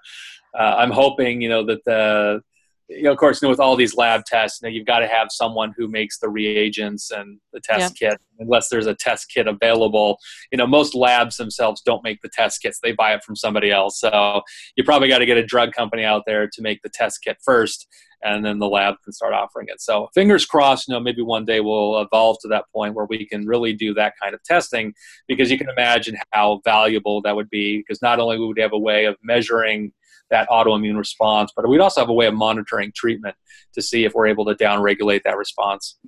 [0.58, 2.42] uh, I'm hoping, you know, that the,
[2.88, 5.00] you know, of course, you know, with all these lab tests, you know, you've got
[5.00, 8.10] to have someone who makes the reagents and the test yeah.
[8.10, 8.20] kit.
[8.38, 10.18] Unless there's a test kit available,
[10.52, 13.70] you know, most labs themselves don't make the test kits; they buy it from somebody
[13.70, 14.00] else.
[14.00, 14.42] So
[14.76, 17.38] you probably got to get a drug company out there to make the test kit
[17.44, 17.86] first
[18.22, 19.80] and then the lab can start offering it.
[19.80, 23.26] So fingers crossed, you know, maybe one day we'll evolve to that point where we
[23.26, 24.92] can really do that kind of testing
[25.26, 28.72] because you can imagine how valuable that would be because not only would we have
[28.72, 29.92] a way of measuring
[30.30, 33.34] that autoimmune response, but we'd also have a way of monitoring treatment
[33.74, 35.98] to see if we're able to downregulate that response.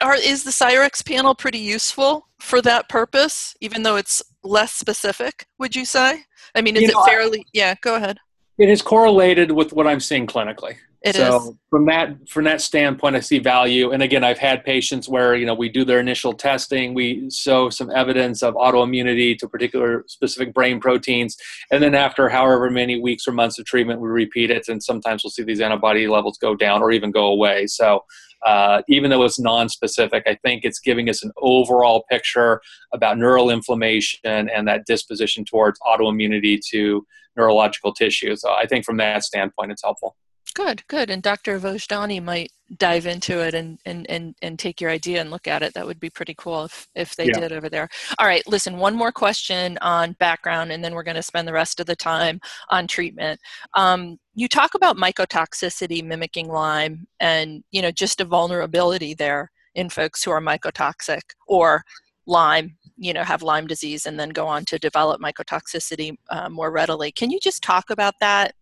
[0.00, 5.46] Are, is the Cyrex panel pretty useful for that purpose, even though it's less specific,
[5.58, 6.22] would you say?
[6.54, 8.18] I mean, is you know, it fairly, I, yeah, go ahead.
[8.56, 11.54] It is correlated with what I'm seeing clinically It so is.
[11.68, 13.92] from that from that standpoint, I see value.
[13.92, 17.68] And again, I've had patients where you know we do their initial testing, we show
[17.68, 21.36] some evidence of autoimmunity to particular specific brain proteins,
[21.70, 25.22] and then after however many weeks or months of treatment, we repeat it, and sometimes
[25.22, 27.66] we'll see these antibody levels go down or even go away.
[27.66, 28.02] So
[28.46, 32.62] uh, even though it's non-specific, I think it's giving us an overall picture
[32.94, 38.36] about neural inflammation and that disposition towards autoimmunity to neurological tissue.
[38.36, 40.16] So I think from that standpoint, it's helpful.
[40.54, 41.10] Good, good.
[41.10, 41.58] And Dr.
[41.58, 45.64] Vojdani might dive into it and, and, and, and take your idea and look at
[45.64, 45.74] it.
[45.74, 47.40] That would be pretty cool if, if they yeah.
[47.40, 47.88] did over there.
[48.18, 51.52] All right, listen, one more question on background, and then we're going to spend the
[51.52, 52.40] rest of the time
[52.70, 53.40] on treatment.
[53.74, 59.90] Um, you talk about mycotoxicity mimicking Lyme and, you know, just a vulnerability there in
[59.90, 61.82] folks who are mycotoxic or
[62.26, 66.70] Lyme you know have Lyme disease and then go on to develop mycotoxicity uh, more
[66.70, 67.10] readily.
[67.10, 68.54] Can you just talk about that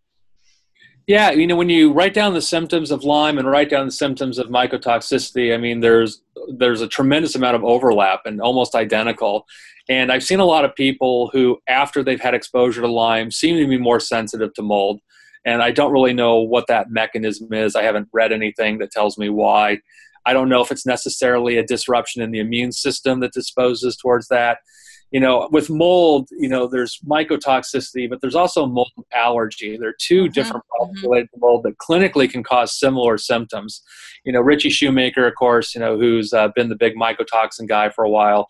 [1.06, 3.92] yeah, you know, when you write down the symptoms of Lyme and write down the
[3.92, 6.22] symptoms of mycotoxicity, I mean, there's
[6.56, 9.46] there's a tremendous amount of overlap and almost identical.
[9.88, 13.56] And I've seen a lot of people who, after they've had exposure to Lyme, seem
[13.56, 15.00] to be more sensitive to mold.
[15.44, 17.74] And I don't really know what that mechanism is.
[17.74, 19.80] I haven't read anything that tells me why.
[20.24, 24.28] I don't know if it's necessarily a disruption in the immune system that disposes towards
[24.28, 24.58] that
[25.12, 29.76] you know, with mold, you know, there's mycotoxicity, but there's also mold allergy.
[29.76, 30.32] There are 2 mm-hmm.
[30.32, 31.06] different problems mm-hmm.
[31.06, 33.82] related to mold that clinically can cause similar symptoms.
[34.24, 37.90] You know, Ritchie Shoemaker, of course, you know, who's uh, been the big mycotoxin guy
[37.90, 38.46] for a while.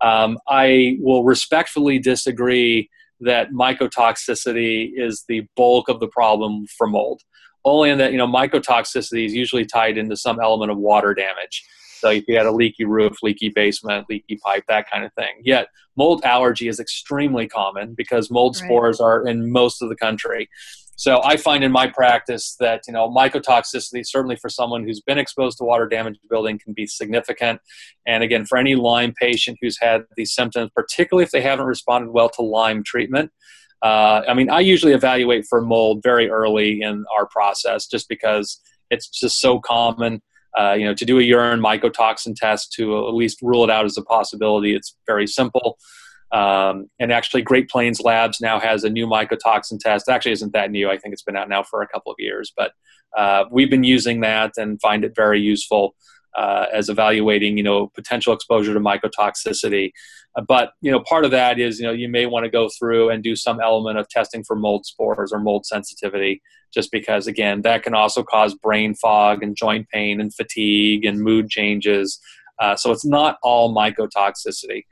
[0.00, 2.88] Um, I will respectfully disagree
[3.20, 7.22] that mycotoxicity is the bulk of the problem for mold.
[7.64, 11.64] Only in that, you know, mycotoxicity is usually tied into some element of water damage.
[11.98, 15.40] So if you had a leaky roof, leaky basement, leaky pipe, that kind of thing.
[15.42, 18.64] Yet mold allergy is extremely common because mold right.
[18.64, 20.48] spores are in most of the country.
[20.96, 25.18] So I find in my practice that you know mycotoxicity, certainly for someone who's been
[25.18, 27.60] exposed to water damage building, can be significant.
[28.06, 32.10] And again, for any Lyme patient who's had these symptoms, particularly if they haven't responded
[32.10, 33.32] well to Lyme treatment,
[33.82, 38.60] uh, I mean, I usually evaluate for mold very early in our process, just because
[38.90, 40.22] it's just so common
[40.58, 43.84] uh, you know, to do a urine mycotoxin test to at least rule it out
[43.84, 44.74] as a possibility.
[44.74, 45.78] It's very simple.
[46.32, 50.08] Um, and actually, Great Plains Labs now has a new mycotoxin test.
[50.08, 50.90] Actually, isn't that new.
[50.90, 52.72] I think it's been out now for a couple of years, but
[53.16, 55.94] uh, we've been using that and find it very useful
[56.36, 59.92] uh, as evaluating, you know, potential exposure to mycotoxicity.
[60.36, 62.68] Uh, but you know, part of that is, you know, you may want to go
[62.78, 67.26] through and do some element of testing for mold spores or mold sensitivity, just because,
[67.26, 72.20] again, that can also cause brain fog and joint pain and fatigue and mood changes.
[72.60, 74.84] Uh, so it's not all mycotoxicity.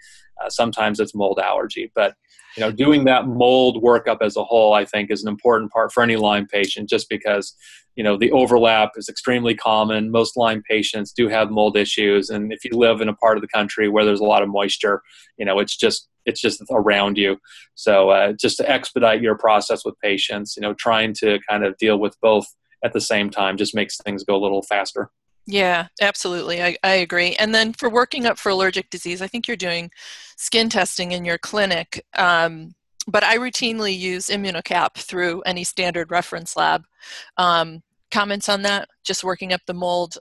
[0.43, 2.15] Uh, sometimes it's mold allergy, but
[2.57, 5.93] you know, doing that mold workup as a whole, I think, is an important part
[5.93, 7.55] for any Lyme patient, just because
[7.97, 10.11] you know the overlap is extremely common.
[10.11, 13.43] Most Lyme patients do have mold issues, and if you live in a part of
[13.43, 15.03] the country where there's a lot of moisture,
[15.37, 17.39] you know, it's just it's just around you.
[17.75, 21.77] So uh, just to expedite your process with patients, you know, trying to kind of
[21.79, 22.47] deal with both
[22.85, 25.11] at the same time just makes things go a little faster.
[25.47, 26.63] Yeah, absolutely.
[26.63, 27.35] I, I agree.
[27.35, 29.91] And then for working up for allergic disease, I think you're doing
[30.37, 32.05] skin testing in your clinic.
[32.17, 32.75] Um,
[33.09, 36.85] but I routinely use Immunocap through any standard reference lab.
[37.37, 37.83] Um,
[38.13, 38.89] comments on that?
[39.05, 40.19] Just working up the mold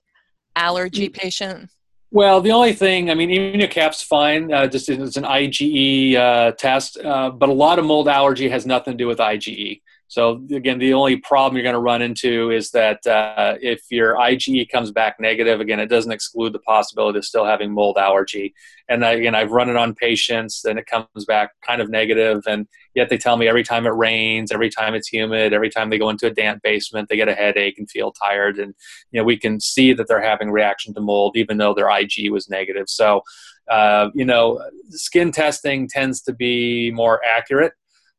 [0.55, 1.13] allergy mm.
[1.13, 1.69] patient?
[2.13, 6.97] Well, the only thing, I mean, Immunocap's fine, uh, just it's an IgE uh, test,
[6.97, 9.81] uh, but a lot of mold allergy has nothing to do with IgE.
[10.11, 14.15] So again, the only problem you're going to run into is that uh, if your
[14.15, 18.53] IgE comes back negative, again, it doesn't exclude the possibility of still having mold allergy.
[18.89, 22.67] And again, I've run it on patients, and it comes back kind of negative, and
[22.93, 25.97] yet they tell me every time it rains, every time it's humid, every time they
[25.97, 28.59] go into a damp basement, they get a headache and feel tired.
[28.59, 28.75] And
[29.11, 32.29] you know, we can see that they're having reaction to mold, even though their IgE
[32.31, 32.89] was negative.
[32.89, 33.21] So,
[33.69, 37.71] uh, you know, skin testing tends to be more accurate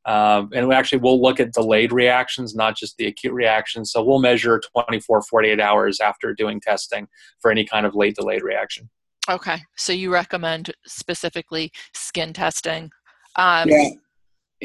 [0.04, 3.92] um, and we actually we'll look at delayed reactions, not just the acute reactions.
[3.92, 7.06] So we'll measure 24, 48 hours after doing testing
[7.40, 8.90] for any kind of late delayed reaction.
[9.30, 12.90] Okay, so you recommend specifically skin testing.
[13.36, 13.90] Um, yeah.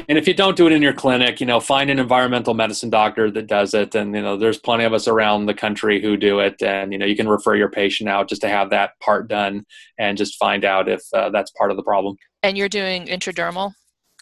[0.08, 2.90] And if you don't do it in your clinic, you know, find an environmental medicine
[2.90, 3.96] doctor that does it.
[3.96, 6.62] And, you know, there's plenty of us around the country who do it.
[6.62, 9.66] And, you know, you can refer your patient out just to have that part done
[9.98, 12.16] and just find out if uh, that's part of the problem.
[12.44, 13.72] And you're doing intradermal,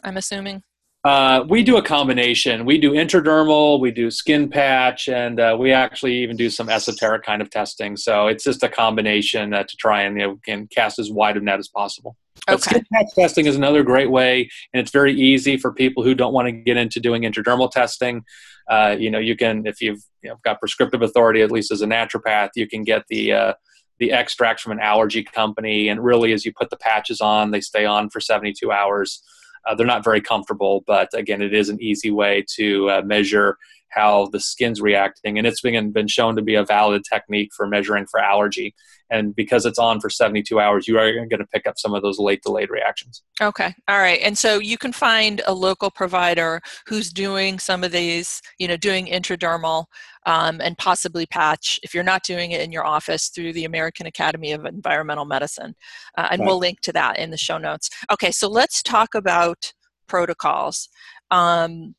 [0.02, 0.62] I'm assuming?
[1.06, 2.64] Uh, we do a combination.
[2.64, 7.22] We do intradermal, we do skin patch, and uh, we actually even do some esoteric
[7.22, 7.96] kind of testing.
[7.96, 11.36] So it's just a combination uh, to try and you know, can cast as wide
[11.36, 12.16] a net as possible.
[12.48, 12.70] But okay.
[12.70, 16.32] skin patch testing is another great way, and it's very easy for people who don't
[16.32, 18.24] want to get into doing intradermal testing.
[18.68, 21.82] Uh, you know, you can if you've you know, got prescriptive authority, at least as
[21.82, 23.52] a naturopath, you can get the uh,
[24.00, 27.60] the extracts from an allergy company, and really, as you put the patches on, they
[27.60, 29.22] stay on for 72 hours.
[29.66, 33.58] Uh, they're not very comfortable, but again, it is an easy way to uh, measure
[33.90, 35.38] how the skin's reacting.
[35.38, 38.74] And it's been, been shown to be a valid technique for measuring for allergy.
[39.10, 42.02] And because it's on for 72 hours, you are going to pick up some of
[42.02, 43.22] those late delayed reactions.
[43.40, 43.72] Okay.
[43.88, 44.20] All right.
[44.20, 48.76] And so you can find a local provider who's doing some of these, you know,
[48.76, 49.86] doing intradermal
[50.26, 54.06] um, and possibly patch if you're not doing it in your office through the American
[54.06, 55.76] Academy of Environmental Medicine.
[56.18, 56.46] Uh, and right.
[56.46, 57.88] we'll link to that in the show notes.
[58.10, 58.32] Okay.
[58.32, 59.72] So let's talk about
[60.08, 60.88] protocols.
[61.30, 61.94] Um,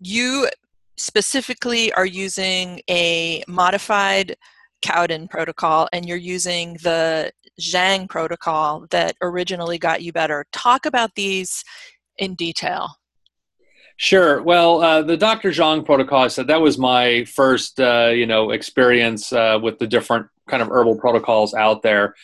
[0.00, 0.48] you
[0.96, 4.36] specifically are using a modified
[4.82, 10.44] Cowden protocol and you're using the Zhang protocol that originally got you better.
[10.52, 11.64] Talk about these
[12.18, 12.90] in detail.
[13.96, 14.42] Sure.
[14.42, 15.50] Well, uh, the Dr.
[15.50, 19.86] Zhang protocol, I said that was my first, uh, you know, experience uh, with the
[19.86, 22.14] different kind of herbal protocols out there.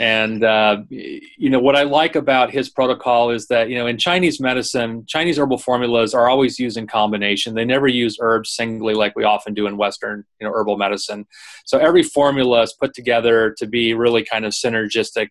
[0.00, 3.98] And uh, you know what I like about his protocol is that you know in
[3.98, 7.54] Chinese medicine, Chinese herbal formulas are always used in combination.
[7.54, 11.26] They never use herbs singly like we often do in Western you know herbal medicine.
[11.66, 15.28] So every formula is put together to be really kind of synergistic.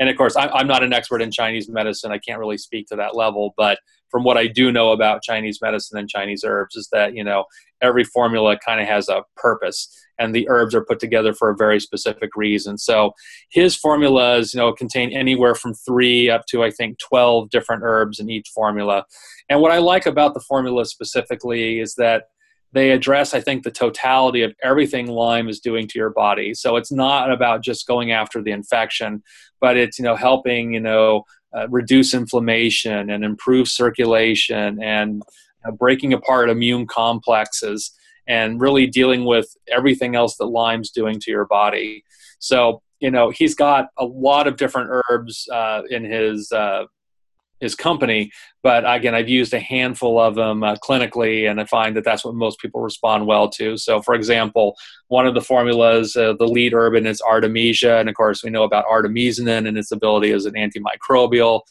[0.00, 2.10] And of course, I'm not an expert in Chinese medicine.
[2.10, 3.78] I can't really speak to that level, but
[4.10, 7.44] from what I do know about Chinese medicine and Chinese herbs is that you know
[7.82, 11.56] every formula kind of has a purpose and the herbs are put together for a
[11.56, 12.76] very specific reason.
[12.76, 13.12] So
[13.50, 18.18] his formulas, you know, contain anywhere from three up to I think twelve different herbs
[18.18, 19.04] in each formula.
[19.48, 22.24] And what I like about the formula specifically is that
[22.72, 26.52] they address, I think, the totality of everything Lyme is doing to your body.
[26.52, 29.22] So it's not about just going after the infection,
[29.60, 31.24] but it's you know helping you know
[31.56, 35.22] uh, reduce inflammation and improve circulation and
[35.72, 37.92] breaking apart immune complexes
[38.26, 42.04] and really dealing with everything else that Lyme's doing to your body.
[42.38, 46.84] So, you know, he's got a lot of different herbs uh, in his uh,
[47.60, 48.30] his company.
[48.62, 52.24] But again, I've used a handful of them uh, clinically, and I find that that's
[52.24, 53.76] what most people respond well to.
[53.76, 54.76] So, for example,
[55.08, 58.64] one of the formulas, uh, the lead herb is Artemisia, and of course, we know
[58.64, 61.62] about artemisinin and its ability as an antimicrobial.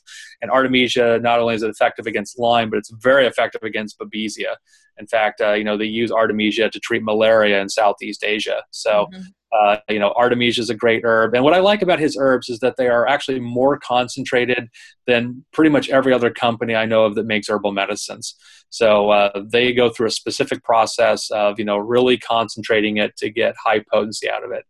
[0.41, 4.55] And Artemisia not only is it effective against Lyme, but it's very effective against Babesia.
[4.99, 8.63] In fact, uh, you know they use Artemisia to treat malaria in Southeast Asia.
[8.71, 9.07] So.
[9.11, 9.21] Mm-hmm
[9.51, 11.33] uh, you know, Artemisia is a great herb.
[11.33, 14.67] And what I like about his herbs is that they are actually more concentrated
[15.05, 18.35] than pretty much every other company I know of that makes herbal medicines.
[18.69, 23.29] So uh, they go through a specific process of, you know, really concentrating it to
[23.29, 24.65] get high potency out of it.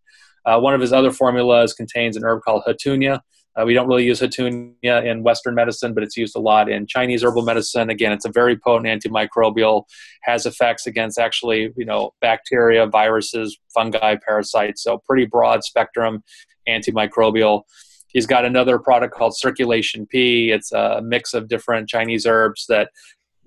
[0.46, 3.22] Uh, one of his other formulas contains an herb called Houttuynia,
[3.58, 6.86] uh, we don't really use Houttuynia in Western medicine, but it's used a lot in
[6.86, 7.90] Chinese herbal medicine.
[7.90, 9.84] Again, it's a very potent antimicrobial,
[10.24, 14.84] has effects against actually, you know, bacteria, viruses, fungi, parasites.
[14.84, 16.24] So pretty broad spectrum
[16.68, 17.64] antimicrobial.
[18.10, 20.52] He's got another product called Circulation P.
[20.52, 22.90] It's a mix of different Chinese herbs that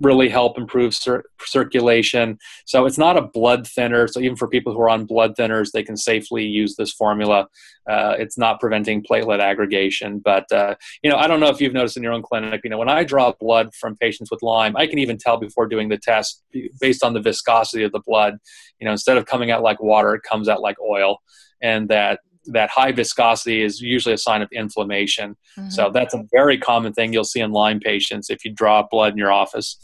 [0.01, 2.39] really help improve cir- circulation.
[2.65, 4.09] So it's not a blood thinner.
[4.09, 7.49] So even for people who are on blood thinners, they can safely use this formula.
[7.89, 10.19] Uh, it's not preventing platelet aggregation.
[10.19, 12.63] But uh, you know, I don't know if you've noticed in your own clinic.
[12.65, 15.67] You know, when I draw blood from patients with Lyme, I can even tell before
[15.67, 16.43] doing the test
[16.81, 18.39] based on the viscosity of the blood.
[18.79, 21.19] You know, instead of coming out like water, it comes out like oil,
[21.61, 25.37] and that that high viscosity is usually a sign of inflammation.
[25.59, 25.71] Mm-hmm.
[25.71, 29.13] So that's a very common thing you'll see in Lyme patients if you draw blood
[29.13, 29.77] in your office.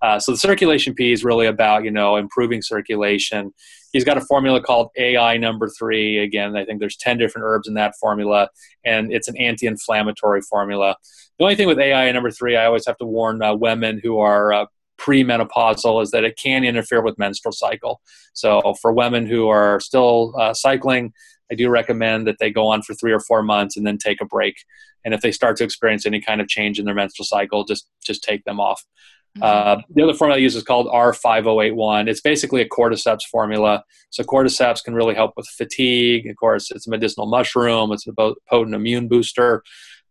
[0.00, 3.52] Uh, so the circulation P is really about you know improving circulation.
[3.92, 6.18] He's got a formula called AI number three.
[6.18, 8.48] Again, I think there's ten different herbs in that formula,
[8.84, 10.96] and it's an anti-inflammatory formula.
[11.38, 14.18] The only thing with AI number three, I always have to warn uh, women who
[14.18, 14.66] are uh,
[14.98, 18.00] premenopausal is that it can interfere with menstrual cycle.
[18.34, 21.12] So for women who are still uh, cycling,
[21.50, 24.20] I do recommend that they go on for three or four months and then take
[24.20, 24.56] a break.
[25.04, 27.88] And if they start to experience any kind of change in their menstrual cycle, just
[28.04, 28.84] just take them off.
[29.36, 29.42] Mm-hmm.
[29.42, 32.08] Uh, the other formula I use is called R5081.
[32.08, 33.84] It's basically a cordyceps formula.
[34.10, 36.26] So cordyceps can really help with fatigue.
[36.26, 37.92] Of course, it's a medicinal mushroom.
[37.92, 39.62] It's a potent immune booster.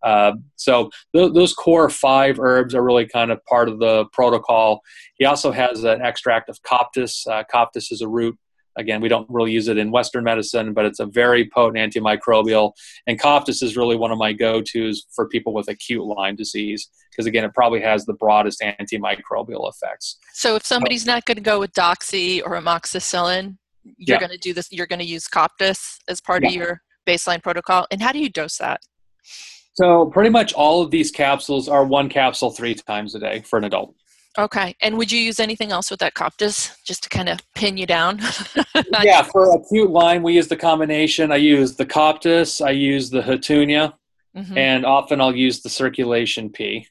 [0.04, 4.82] Uh, so th- those core five herbs are really kind of part of the protocol.
[5.16, 7.28] He also has an extract of coptis.
[7.28, 8.38] Uh, coptis is a root
[8.78, 12.74] Again, we don't really use it in Western medicine, but it's a very potent antimicrobial.
[13.08, 16.90] And Coptis is really one of my go tos for people with acute Lyme disease
[17.12, 20.18] because, again, it probably has the broadest antimicrobial effects.
[20.34, 24.20] So, if somebody's not going to go with doxy or amoxicillin, you're yeah.
[24.20, 26.50] going to do this, you're going to use Coptis as part yeah.
[26.50, 27.88] of your baseline protocol.
[27.90, 28.82] And how do you dose that?
[29.74, 33.58] So, pretty much all of these capsules are one capsule three times a day for
[33.58, 33.96] an adult.
[34.38, 34.76] Okay.
[34.82, 37.88] And would you use anything else with that Coptis just to kind of pin you
[37.88, 38.20] down?
[39.02, 41.32] yeah, for acute Lyme, we use the combination.
[41.32, 43.94] I use the Coptis, I use the Houttuynia,
[44.36, 44.58] mm-hmm.
[44.58, 46.88] and often I'll use the circulation P.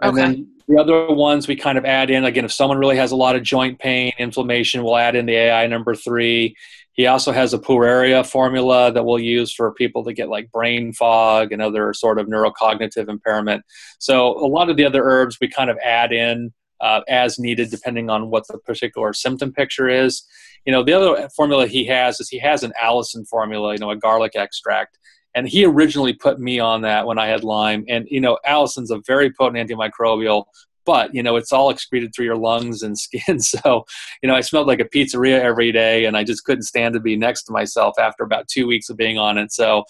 [0.00, 0.20] And okay.
[0.20, 3.16] then the other ones we kind of add in again, if someone really has a
[3.16, 6.54] lot of joint pain, inflammation, we'll add in the AI number three.
[6.92, 10.92] He also has a Pueraria formula that we'll use for people to get like brain
[10.92, 13.64] fog and other sort of neurocognitive impairment.
[13.98, 17.70] So a lot of the other herbs we kind of add in uh, as needed
[17.70, 20.24] depending on what the particular symptom picture is.
[20.64, 23.90] You know, the other formula he has is he has an Allicin formula, you know,
[23.90, 24.98] a garlic extract.
[25.34, 27.84] And he originally put me on that when I had Lyme.
[27.88, 30.44] And, you know, Allicin's a very potent antimicrobial,
[30.84, 33.40] but, you know, it's all excreted through your lungs and skin.
[33.40, 33.84] So,
[34.22, 37.00] you know, I smelled like a pizzeria every day and I just couldn't stand to
[37.00, 39.52] be next to myself after about two weeks of being on it.
[39.52, 39.84] So,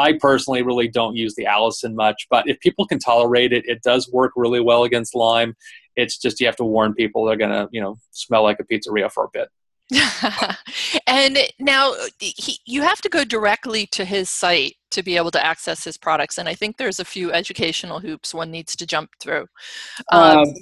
[0.00, 3.82] I personally really don't use the Allison much, but if people can tolerate it, it
[3.82, 5.54] does work really well against Lyme.
[5.96, 8.64] It's just you have to warn people they're going to, you know, smell like a
[8.64, 9.48] pizzeria for a bit.
[11.06, 15.44] and now he, you have to go directly to his site to be able to
[15.44, 16.38] access his products.
[16.38, 19.46] And I think there's a few educational hoops one needs to jump through.
[20.12, 20.54] Um, um,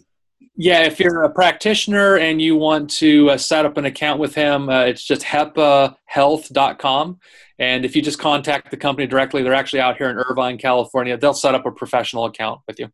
[0.56, 4.34] yeah, if you're a practitioner and you want to uh, set up an account with
[4.34, 7.18] him, uh, it's just hepahealth.com.
[7.58, 11.16] And if you just contact the company directly, they're actually out here in Irvine, California.
[11.16, 12.88] They'll set up a professional account with you.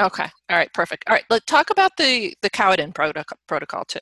[0.00, 0.26] Okay.
[0.48, 0.72] All right.
[0.72, 1.04] Perfect.
[1.08, 1.24] All right.
[1.30, 4.00] Let's talk about the the Cowden protocol, too.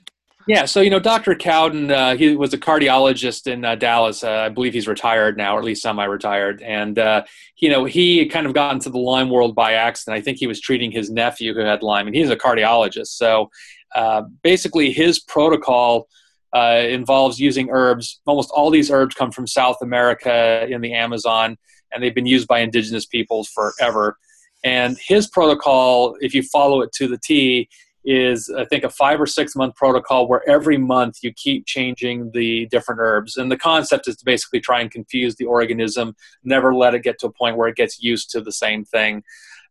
[0.48, 1.34] Yeah, so you know, Dr.
[1.34, 4.24] Cowden, uh, he was a cardiologist in uh, Dallas.
[4.24, 6.62] Uh, I believe he's retired now, or at least semi-retired.
[6.62, 7.24] And uh,
[7.58, 10.16] you know, he kind of got into the Lyme world by accident.
[10.16, 13.08] I think he was treating his nephew who had Lyme, and he's a cardiologist.
[13.08, 13.50] So
[13.94, 16.08] uh, basically, his protocol
[16.56, 18.22] uh, involves using herbs.
[18.24, 21.58] Almost all these herbs come from South America in the Amazon,
[21.92, 24.16] and they've been used by indigenous peoples forever.
[24.64, 27.68] And his protocol, if you follow it to the T,
[28.04, 32.30] is I think a five or six month protocol where every month you keep changing
[32.32, 33.36] the different herbs.
[33.36, 37.18] And the concept is to basically try and confuse the organism, never let it get
[37.20, 39.22] to a point where it gets used to the same thing.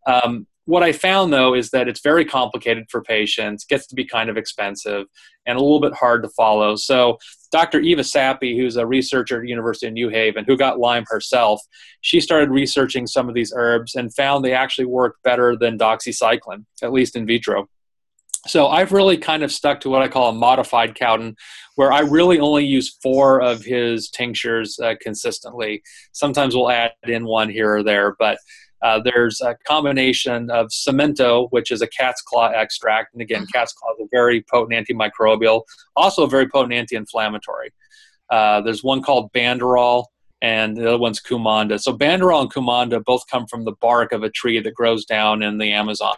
[0.06, 4.06] Um, what I found though is that it's very complicated for patients, gets to be
[4.06, 5.08] kind of expensive,
[5.46, 6.76] and a little bit hard to follow.
[6.76, 7.18] So,
[7.52, 7.80] Dr.
[7.80, 11.62] Eva Sapi, who's a researcher at University of New Haven, who got Lyme herself,
[12.02, 16.66] she started researching some of these herbs and found they actually work better than doxycycline,
[16.82, 17.68] at least in vitro.
[18.46, 21.36] So I've really kind of stuck to what I call a modified Cowden,
[21.76, 25.82] where I really only use four of his tinctures uh, consistently.
[26.14, 28.38] Sometimes we'll add in one here or there, but
[28.82, 33.58] uh, there's a combination of Samento, which is a cat's claw extract, and again, mm-hmm.
[33.58, 35.64] cat's claw is a very potent antimicrobial,
[35.96, 37.74] also a very potent anti-inflammatory.
[38.30, 40.06] Uh, there's one called Banderol,
[40.42, 41.80] and the other one's Cumanda.
[41.82, 45.42] So Banderol and Cumanda both come from the bark of a tree that grows down
[45.42, 46.16] in the Amazon.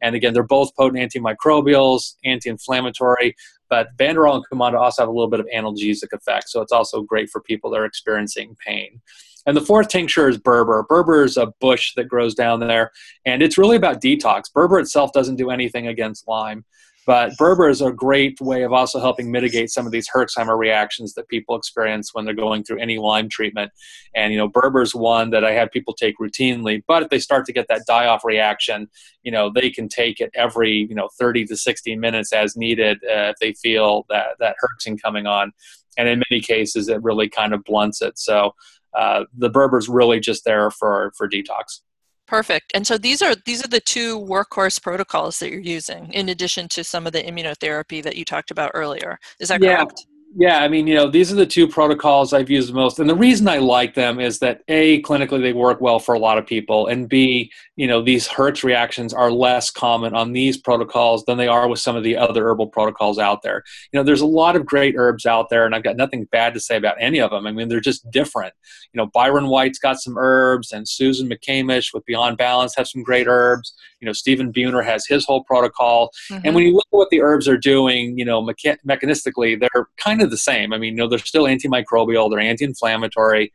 [0.00, 3.34] And again, they're both potent antimicrobials, anti-inflammatory,
[3.68, 6.48] but Banderol and Cumanda also have a little bit of analgesic effect.
[6.50, 9.00] So it's also great for people that are experiencing pain.
[9.48, 10.86] And the fourth tincture is burbur.
[10.86, 12.92] Burbur is a bush that grows down there,
[13.24, 14.52] and it's really about detox.
[14.54, 16.66] Burbur itself doesn't do anything against Lyme.
[17.06, 21.14] But burbur is a great way of also helping mitigate some of these Herxheimer reactions
[21.14, 23.72] that people experience when they're going through any Lyme treatment.
[24.14, 26.82] And, you know, burbur is one that I have people take routinely.
[26.86, 28.90] But if they start to get that die off reaction,
[29.22, 32.98] you know, they can take it every, you know, 30 to 60 minutes as needed
[33.04, 35.52] uh, if they feel that, that herxing coming on.
[35.96, 38.18] And in many cases, it really kind of blunts it.
[38.18, 38.54] So
[38.96, 41.80] uh, the burbur is really just there for, for detox.
[42.26, 42.72] Perfect.
[42.74, 46.68] And so these are these are the two workhorse protocols that you're using, in addition
[46.68, 49.18] to some of the immunotherapy that you talked about earlier.
[49.40, 49.76] Is that yeah.
[49.76, 50.06] correct?
[50.36, 52.98] Yeah, I mean, you know, these are the two protocols I've used the most.
[52.98, 56.18] And the reason I like them is that A, clinically they work well for a
[56.18, 60.58] lot of people, and B, you know, these Herx reactions are less common on these
[60.58, 63.62] protocols than they are with some of the other herbal protocols out there.
[63.92, 66.52] You know, there's a lot of great herbs out there, and I've got nothing bad
[66.54, 67.46] to say about any of them.
[67.46, 68.52] I mean, they're just different.
[68.92, 73.02] You know, Byron White's got some herbs, and Susan McCamish with Beyond Balance has some
[73.02, 73.72] great herbs.
[74.00, 76.10] You know, Stephen Buhner has his whole protocol.
[76.30, 76.46] Mm-hmm.
[76.46, 79.88] And when you look at what the herbs are doing, you know, mecha- mechanistically, they're
[79.98, 80.72] kind kind of the same.
[80.72, 83.52] I mean, you know, they're still antimicrobial, they're anti-inflammatory.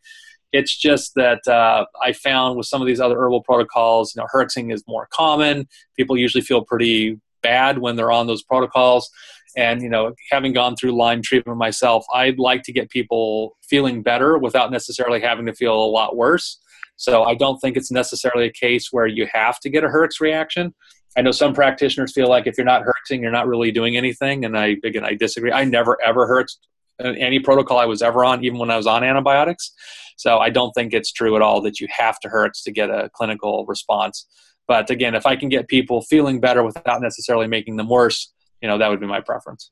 [0.52, 4.28] It's just that uh, I found with some of these other herbal protocols, you know,
[4.34, 5.68] herxing is more common.
[5.98, 9.10] People usually feel pretty bad when they're on those protocols.
[9.58, 14.04] And you know, having gone through Lyme treatment myself, I'd like to get people feeling
[14.04, 16.60] better without necessarily having to feel a lot worse.
[16.96, 20.20] So I don't think it's necessarily a case where you have to get a Herx
[20.22, 20.74] reaction.
[21.16, 24.46] I know some practitioners feel like if you're not hurting, you're not really doing anything.
[24.46, 25.52] And I again, I disagree.
[25.52, 26.58] I never ever Herxed
[27.00, 29.74] any protocol I was ever on, even when I was on antibiotics.
[30.18, 32.90] So I don't think it's true at all that you have to hurt to get
[32.90, 34.28] a clinical response.
[34.68, 38.68] But again, if I can get people feeling better without necessarily making them worse, you
[38.68, 39.70] know, that would be my preference.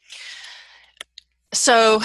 [1.54, 2.02] So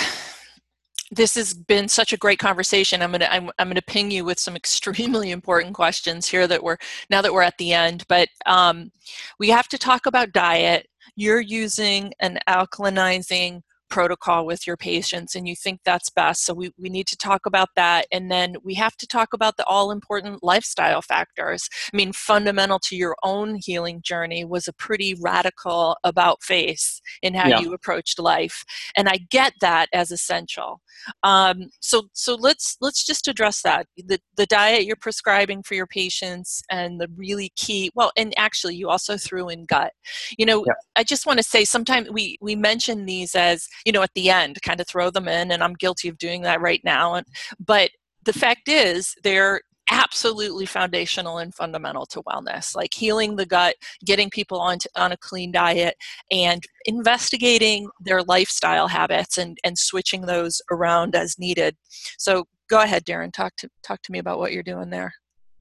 [1.10, 3.02] this has been such a great conversation.
[3.02, 6.78] I'm gonna I'm, I'm gonna ping you with some extremely important questions here that we're
[7.10, 8.04] now that we're at the end.
[8.08, 8.90] But um,
[9.38, 10.86] we have to talk about diet.
[11.14, 16.44] You're using an alkalinizing protocol with your patients and you think that's best.
[16.44, 18.06] So we, we need to talk about that.
[18.10, 21.68] And then we have to talk about the all important lifestyle factors.
[21.92, 27.34] I mean, fundamental to your own healing journey was a pretty radical about face in
[27.34, 27.60] how yeah.
[27.60, 28.64] you approached life.
[28.96, 30.80] And I get that as essential.
[31.22, 33.86] Um, so so let's let's just address that.
[33.96, 38.76] The the diet you're prescribing for your patients and the really key well, and actually
[38.76, 39.92] you also threw in gut.
[40.38, 40.72] You know, yeah.
[40.96, 44.30] I just want to say sometimes we we mention these as you know, at the
[44.30, 47.14] end, kind of throw them in, and I'm guilty of doing that right now.
[47.14, 47.26] And,
[47.64, 47.90] but
[48.24, 49.60] the fact is, they're
[49.90, 55.12] absolutely foundational and fundamental to wellness like healing the gut getting people on, to, on
[55.12, 55.94] a clean diet
[56.32, 61.76] and investigating their lifestyle habits and, and switching those around as needed
[62.18, 65.14] so go ahead Darin talk to talk to me about what you're doing there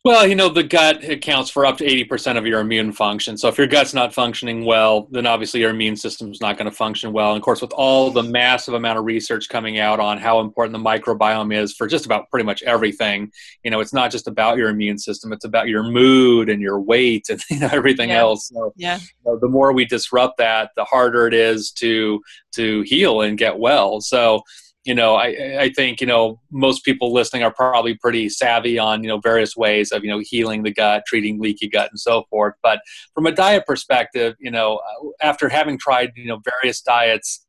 [0.05, 3.39] well, you know, the gut accounts for up to 80% of your immune function.
[3.39, 6.75] So if your gut's not functioning well, then obviously your immune system's not going to
[6.75, 7.31] function well.
[7.31, 10.77] And of course, with all the massive amount of research coming out on how important
[10.77, 13.31] the microbiome is for just about pretty much everything,
[13.63, 16.79] you know, it's not just about your immune system, it's about your mood and your
[16.79, 18.19] weight and you know, everything yeah.
[18.19, 18.49] else.
[18.49, 18.99] So, yeah.
[18.99, 22.21] You know, the more we disrupt that, the harder it is to
[22.53, 24.01] to heal and get well.
[24.01, 24.43] So
[24.85, 29.03] you know, I, I think, you know, most people listening are probably pretty savvy on,
[29.03, 32.23] you know, various ways of, you know, healing the gut, treating leaky gut and so
[32.29, 32.53] forth.
[32.61, 32.81] But
[33.15, 37.47] from a diet perspective, you know, uh, after having tried, you know, various diets,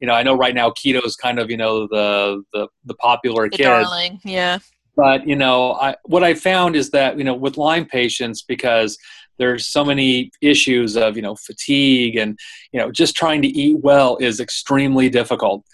[0.00, 2.94] you know, I know right now keto is kind of, you know, the, the, the
[2.94, 3.64] popular the kid.
[3.64, 4.58] Darling, yeah.
[4.96, 8.96] But, you know, I, what I found is that, you know, with Lyme patients, because
[9.38, 12.38] there's so many issues of, you know, fatigue and,
[12.72, 15.64] you know, just trying to eat well is extremely difficult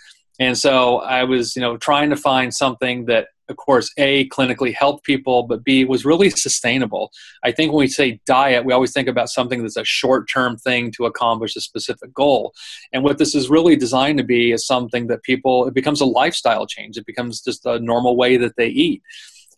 [0.40, 4.74] and so I was, you know, trying to find something that, of course, A, clinically
[4.74, 7.10] helped people, but B, was really sustainable.
[7.44, 10.56] I think when we say diet, we always think about something that's a short term
[10.56, 12.52] thing to accomplish a specific goal.
[12.92, 16.06] And what this is really designed to be is something that people, it becomes a
[16.06, 16.96] lifestyle change.
[16.96, 19.02] It becomes just a normal way that they eat.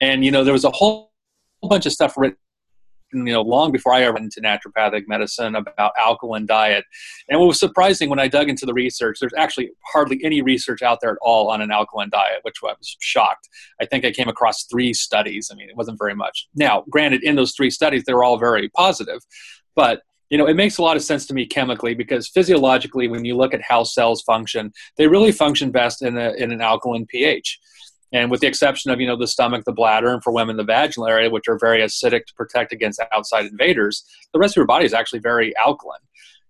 [0.00, 1.12] And, you know, there was a whole
[1.62, 2.36] bunch of stuff written
[3.24, 6.84] you know long before I ever went into naturopathic medicine about alkaline diet.
[7.28, 10.82] And what was surprising when I dug into the research, there's actually hardly any research
[10.82, 13.48] out there at all on an alkaline diet, which I was shocked.
[13.80, 15.50] I think I came across three studies.
[15.52, 16.48] I mean, it wasn't very much.
[16.54, 19.20] Now, granted, in those three studies, they were all very positive,
[19.74, 23.24] but you know, it makes a lot of sense to me chemically because physiologically, when
[23.24, 27.06] you look at how cells function, they really function best in, a, in an alkaline
[27.06, 27.60] pH.
[28.16, 30.64] And with the exception of, you know, the stomach, the bladder, and for women, the
[30.64, 34.66] vaginal area, which are very acidic to protect against outside invaders, the rest of your
[34.66, 36.00] body is actually very alkaline,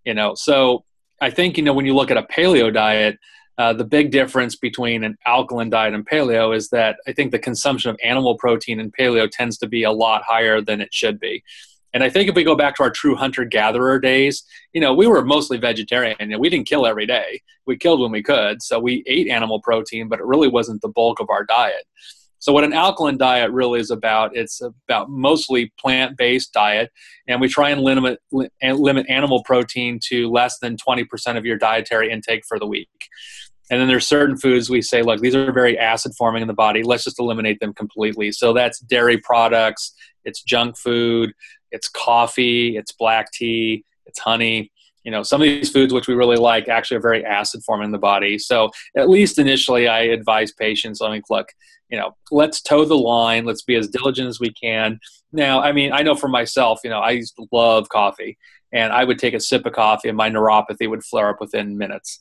[0.04, 0.36] you know.
[0.36, 0.84] So
[1.20, 3.18] I think, you know, when you look at a paleo diet,
[3.58, 7.38] uh, the big difference between an alkaline diet and paleo is that I think the
[7.40, 11.18] consumption of animal protein in paleo tends to be a lot higher than it should
[11.18, 11.42] be.
[11.95, 14.93] And I think if we go back to our true hunter gatherer days, you know,
[14.93, 16.16] we were mostly vegetarian.
[16.20, 17.41] Know, we didn't kill every day.
[17.66, 18.62] We killed when we could.
[18.62, 21.84] So we ate animal protein, but it really wasn't the bulk of our diet.
[22.39, 26.93] So what an alkaline diet really is about, it's about mostly plant-based diet,
[27.26, 28.20] and we try and limit
[28.62, 33.09] limit animal protein to less than 20% of your dietary intake for the week.
[33.70, 36.54] And then there's certain foods we say, look, these are very acid forming in the
[36.54, 36.82] body.
[36.82, 38.30] Let's just eliminate them completely.
[38.32, 39.92] So that's dairy products,
[40.24, 41.32] it's junk food,
[41.72, 44.70] it's coffee, it's black tea, it's honey.
[45.02, 47.86] You know, some of these foods which we really like actually are very acid forming
[47.86, 48.38] in the body.
[48.38, 51.48] So at least initially, I advise patients, I mean, look,
[51.88, 53.44] you know, let's toe the line.
[53.44, 54.98] Let's be as diligent as we can.
[55.32, 58.38] Now, I mean, I know for myself, you know, I used to love coffee,
[58.72, 61.78] and I would take a sip of coffee, and my neuropathy would flare up within
[61.78, 62.18] minutes.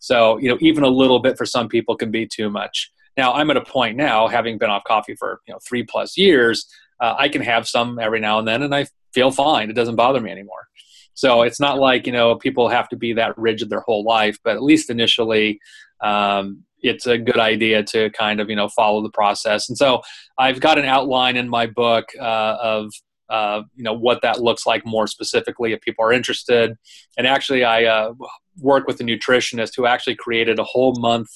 [0.00, 2.90] So, you know, even a little bit for some people can be too much.
[3.16, 6.16] Now, I'm at a point now, having been off coffee for you know three plus
[6.16, 6.66] years,
[7.00, 9.70] uh, I can have some every now and then, and I feel fine.
[9.70, 10.68] It doesn't bother me anymore.
[11.14, 14.38] So it's not like you know people have to be that rigid their whole life,
[14.44, 15.58] but at least initially,
[16.00, 19.68] um, it's a good idea to kind of you know follow the process.
[19.68, 20.00] And so
[20.38, 22.92] I've got an outline in my book uh, of
[23.30, 26.76] uh, you know what that looks like more specifically if people are interested.
[27.16, 28.12] And actually, I uh,
[28.58, 31.28] work with a nutritionist who actually created a whole month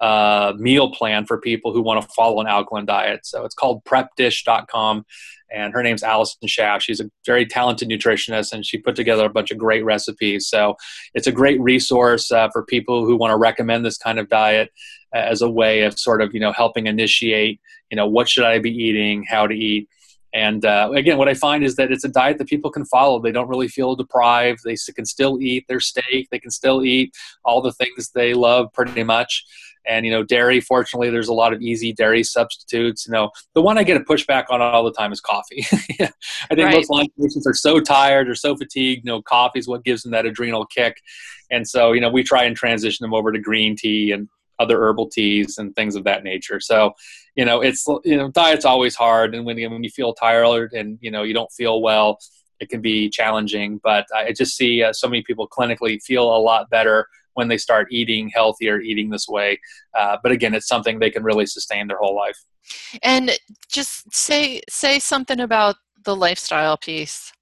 [0.00, 3.26] uh, meal plan for people who want to follow an alkaline diet.
[3.26, 5.04] So it's called prepdish.com.
[5.50, 6.80] And her name's Allison Schaaf.
[6.80, 10.46] She's a very talented nutritionist and she put together a bunch of great recipes.
[10.46, 10.76] So
[11.14, 14.70] it's a great resource uh, for people who want to recommend this kind of diet
[15.14, 18.58] as a way of sort of, you know, helping initiate, you know, what should I
[18.58, 19.88] be eating, how to eat.
[20.38, 23.18] And uh, again, what I find is that it's a diet that people can follow.
[23.18, 24.60] They don't really feel deprived.
[24.64, 26.28] They can still eat their steak.
[26.30, 27.12] They can still eat
[27.44, 29.44] all the things they love pretty much.
[29.84, 30.60] And you know, dairy.
[30.60, 33.04] Fortunately, there's a lot of easy dairy substitutes.
[33.04, 35.66] You know, the one I get a pushback on all the time is coffee.
[35.72, 36.74] I think right.
[36.74, 39.04] most Lyme patients are so tired or so fatigued.
[39.04, 40.98] You know, coffee is what gives them that adrenal kick.
[41.50, 44.28] And so, you know, we try and transition them over to green tea and
[44.58, 46.60] other herbal teas and things of that nature.
[46.60, 46.94] So,
[47.34, 50.98] you know, it's you know, diet's always hard, and when when you feel tired and
[51.00, 52.18] you know you don't feel well,
[52.60, 53.80] it can be challenging.
[53.82, 57.56] But I just see uh, so many people clinically feel a lot better when they
[57.56, 59.60] start eating healthier, eating this way.
[59.96, 62.38] Uh, but again, it's something they can really sustain their whole life.
[63.02, 63.38] And
[63.68, 67.32] just say say something about the lifestyle piece.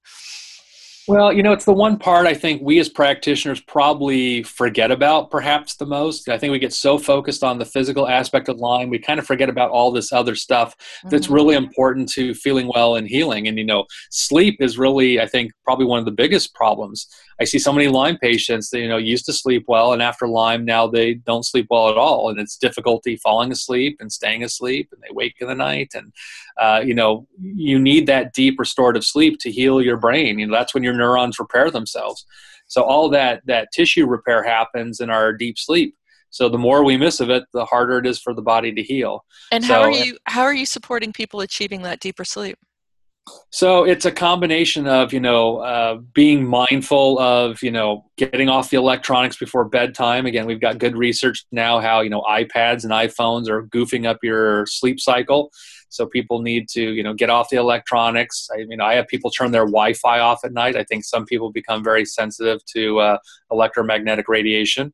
[1.08, 5.30] Well, you know, it's the one part I think we as practitioners probably forget about
[5.30, 6.28] perhaps the most.
[6.28, 9.26] I think we get so focused on the physical aspect of Lyme, we kind of
[9.26, 11.34] forget about all this other stuff that's mm-hmm.
[11.34, 13.46] really important to feeling well and healing.
[13.46, 17.06] And, you know, sleep is really, I think, probably one of the biggest problems.
[17.40, 20.26] I see so many Lyme patients that, you know, used to sleep well, and after
[20.26, 22.30] Lyme, now they don't sleep well at all.
[22.30, 25.92] And it's difficulty falling asleep and staying asleep, and they wake in the night.
[25.94, 26.12] And,
[26.58, 30.38] uh, you know, you need that deep restorative sleep to heal your brain.
[30.38, 32.26] You know, that's when your neurons repair themselves.
[32.66, 35.94] So all that that tissue repair happens in our deep sleep.
[36.30, 38.82] So the more we miss of it, the harder it is for the body to
[38.82, 39.24] heal.
[39.52, 42.58] And so, how are you how are you supporting people achieving that deeper sleep?
[43.50, 48.70] So it's a combination of you know uh, being mindful of you know getting off
[48.70, 50.26] the electronics before bedtime.
[50.26, 54.18] Again, we've got good research now how you know iPads and iPhones are goofing up
[54.22, 55.50] your sleep cycle.
[55.88, 58.48] So people need to you know get off the electronics.
[58.52, 60.76] I mean, I have people turn their Wi-Fi off at night.
[60.76, 63.18] I think some people become very sensitive to uh,
[63.50, 64.92] electromagnetic radiation.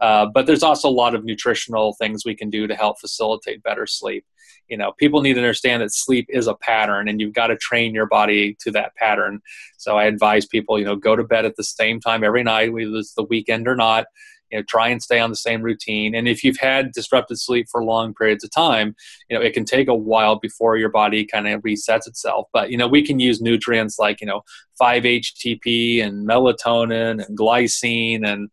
[0.00, 3.62] Uh, but there's also a lot of nutritional things we can do to help facilitate
[3.62, 4.24] better sleep
[4.68, 7.56] you know people need to understand that sleep is a pattern and you've got to
[7.56, 9.40] train your body to that pattern
[9.76, 12.72] so i advise people you know go to bed at the same time every night
[12.72, 14.06] whether it's the weekend or not
[14.52, 17.66] you know try and stay on the same routine and if you've had disrupted sleep
[17.70, 18.94] for long periods of time
[19.28, 22.70] you know it can take a while before your body kind of resets itself but
[22.70, 24.42] you know we can use nutrients like you know
[24.80, 28.50] 5-htp and melatonin and glycine and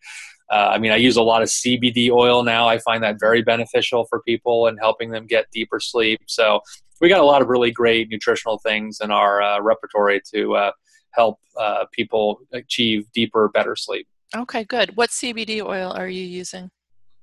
[0.51, 2.67] uh, I mean, I use a lot of CBD oil now.
[2.67, 6.21] I find that very beneficial for people and helping them get deeper sleep.
[6.25, 6.61] So
[6.99, 10.71] we got a lot of really great nutritional things in our uh, repertory to uh,
[11.11, 14.07] help uh, people achieve deeper, better sleep.
[14.35, 14.95] Okay, good.
[14.95, 16.69] What CBD oil are you using?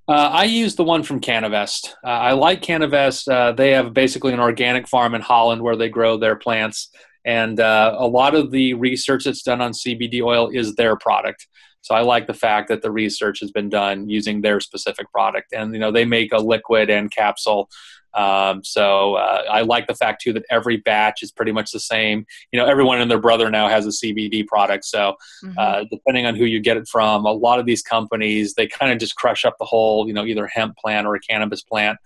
[0.08, 1.94] Uh, I use the one from CannaVest.
[2.04, 3.32] Uh, I like CannaVest.
[3.32, 6.90] Uh, they have basically an organic farm in Holland where they grow their plants,
[7.24, 11.48] and uh, a lot of the research that's done on CBD oil is their product.
[11.80, 15.52] So I like the fact that the research has been done using their specific product,
[15.52, 17.68] and you know they make a liquid and capsule.
[18.16, 21.80] Um, so uh, I like the fact too that every batch is pretty much the
[21.80, 22.26] same.
[22.50, 24.84] You know, everyone and their brother now has a CBD product.
[24.86, 25.58] So mm-hmm.
[25.58, 28.90] uh, depending on who you get it from, a lot of these companies they kind
[28.90, 31.98] of just crush up the whole, you know, either hemp plant or a cannabis plant,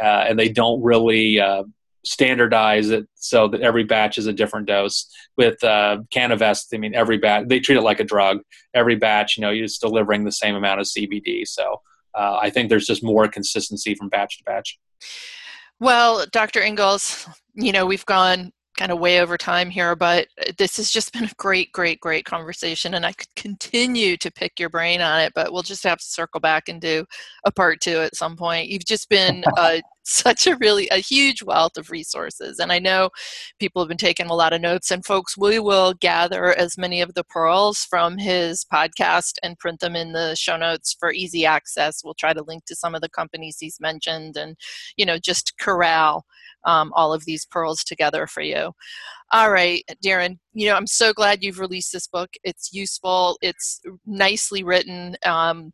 [0.00, 1.64] uh, and they don't really uh,
[2.04, 5.10] standardize it so that every batch is a different dose.
[5.36, 8.40] With uh, CannaVest, I mean, every batch they treat it like a drug.
[8.74, 11.46] Every batch, you know, you're just delivering the same amount of CBD.
[11.46, 11.80] So
[12.14, 14.78] uh, I think there's just more consistency from batch to batch.
[15.80, 16.60] Well, Dr.
[16.60, 20.26] Ingels, you know, we've gone kind of way over time here, but
[20.58, 24.58] this has just been a great, great, great conversation, and I could continue to pick
[24.58, 27.04] your brain on it, but we'll just have to circle back and do
[27.44, 28.68] a part two at some point.
[28.68, 33.10] You've just been uh, such a really a huge wealth of resources, and I know
[33.58, 34.90] people have been taking a lot of notes.
[34.90, 39.80] And folks, we will gather as many of the pearls from his podcast and print
[39.80, 42.02] them in the show notes for easy access.
[42.04, 44.56] We'll try to link to some of the companies he's mentioned, and
[44.96, 46.24] you know, just corral
[46.64, 48.72] um, all of these pearls together for you.
[49.32, 52.30] All right, Darin, you know, I'm so glad you've released this book.
[52.44, 55.16] It's useful, it's nicely written.
[55.24, 55.72] Um,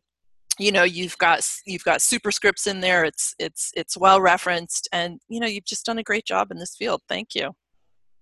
[0.61, 5.19] you know you've got you've got superscripts in there it's it's it's well referenced and
[5.27, 7.51] you know you've just done a great job in this field thank you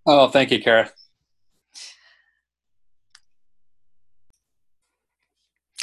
[0.05, 0.89] oh thank you kara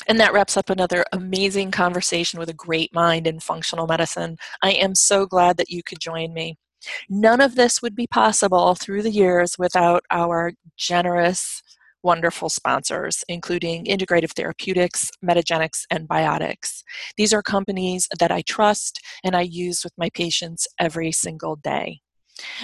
[0.08, 4.36] And that wraps up another amazing conversation with a great mind in functional medicine.
[4.62, 6.58] I am so glad that you could join me.
[7.08, 11.60] None of this would be possible through the years without our generous,
[12.06, 16.84] wonderful sponsors, including Integrative Therapeutics, Metagenics, and Biotics.
[17.16, 22.00] These are companies that I trust and I use with my patients every single day.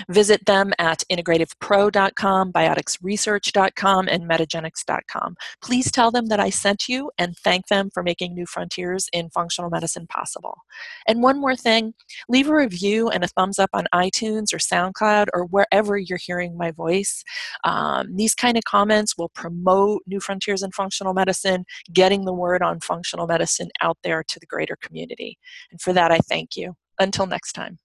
[0.08, 5.36] Visit them at integrativepro.com, bioticsresearch.com, and metagenics.com.
[5.62, 9.30] Please tell them that I sent you and thank them for making new frontiers in
[9.30, 10.58] functional medicine possible.
[11.06, 11.94] And one more thing
[12.28, 16.56] leave a review and a thumbs up on iTunes or SoundCloud or wherever you're hearing
[16.56, 17.24] my voice.
[17.64, 22.62] Um, these kind of comments will promote new frontiers in functional medicine, getting the word
[22.62, 25.38] on functional medicine out there to the greater community.
[25.70, 26.74] And for that, I thank you.
[26.98, 27.78] Until next time.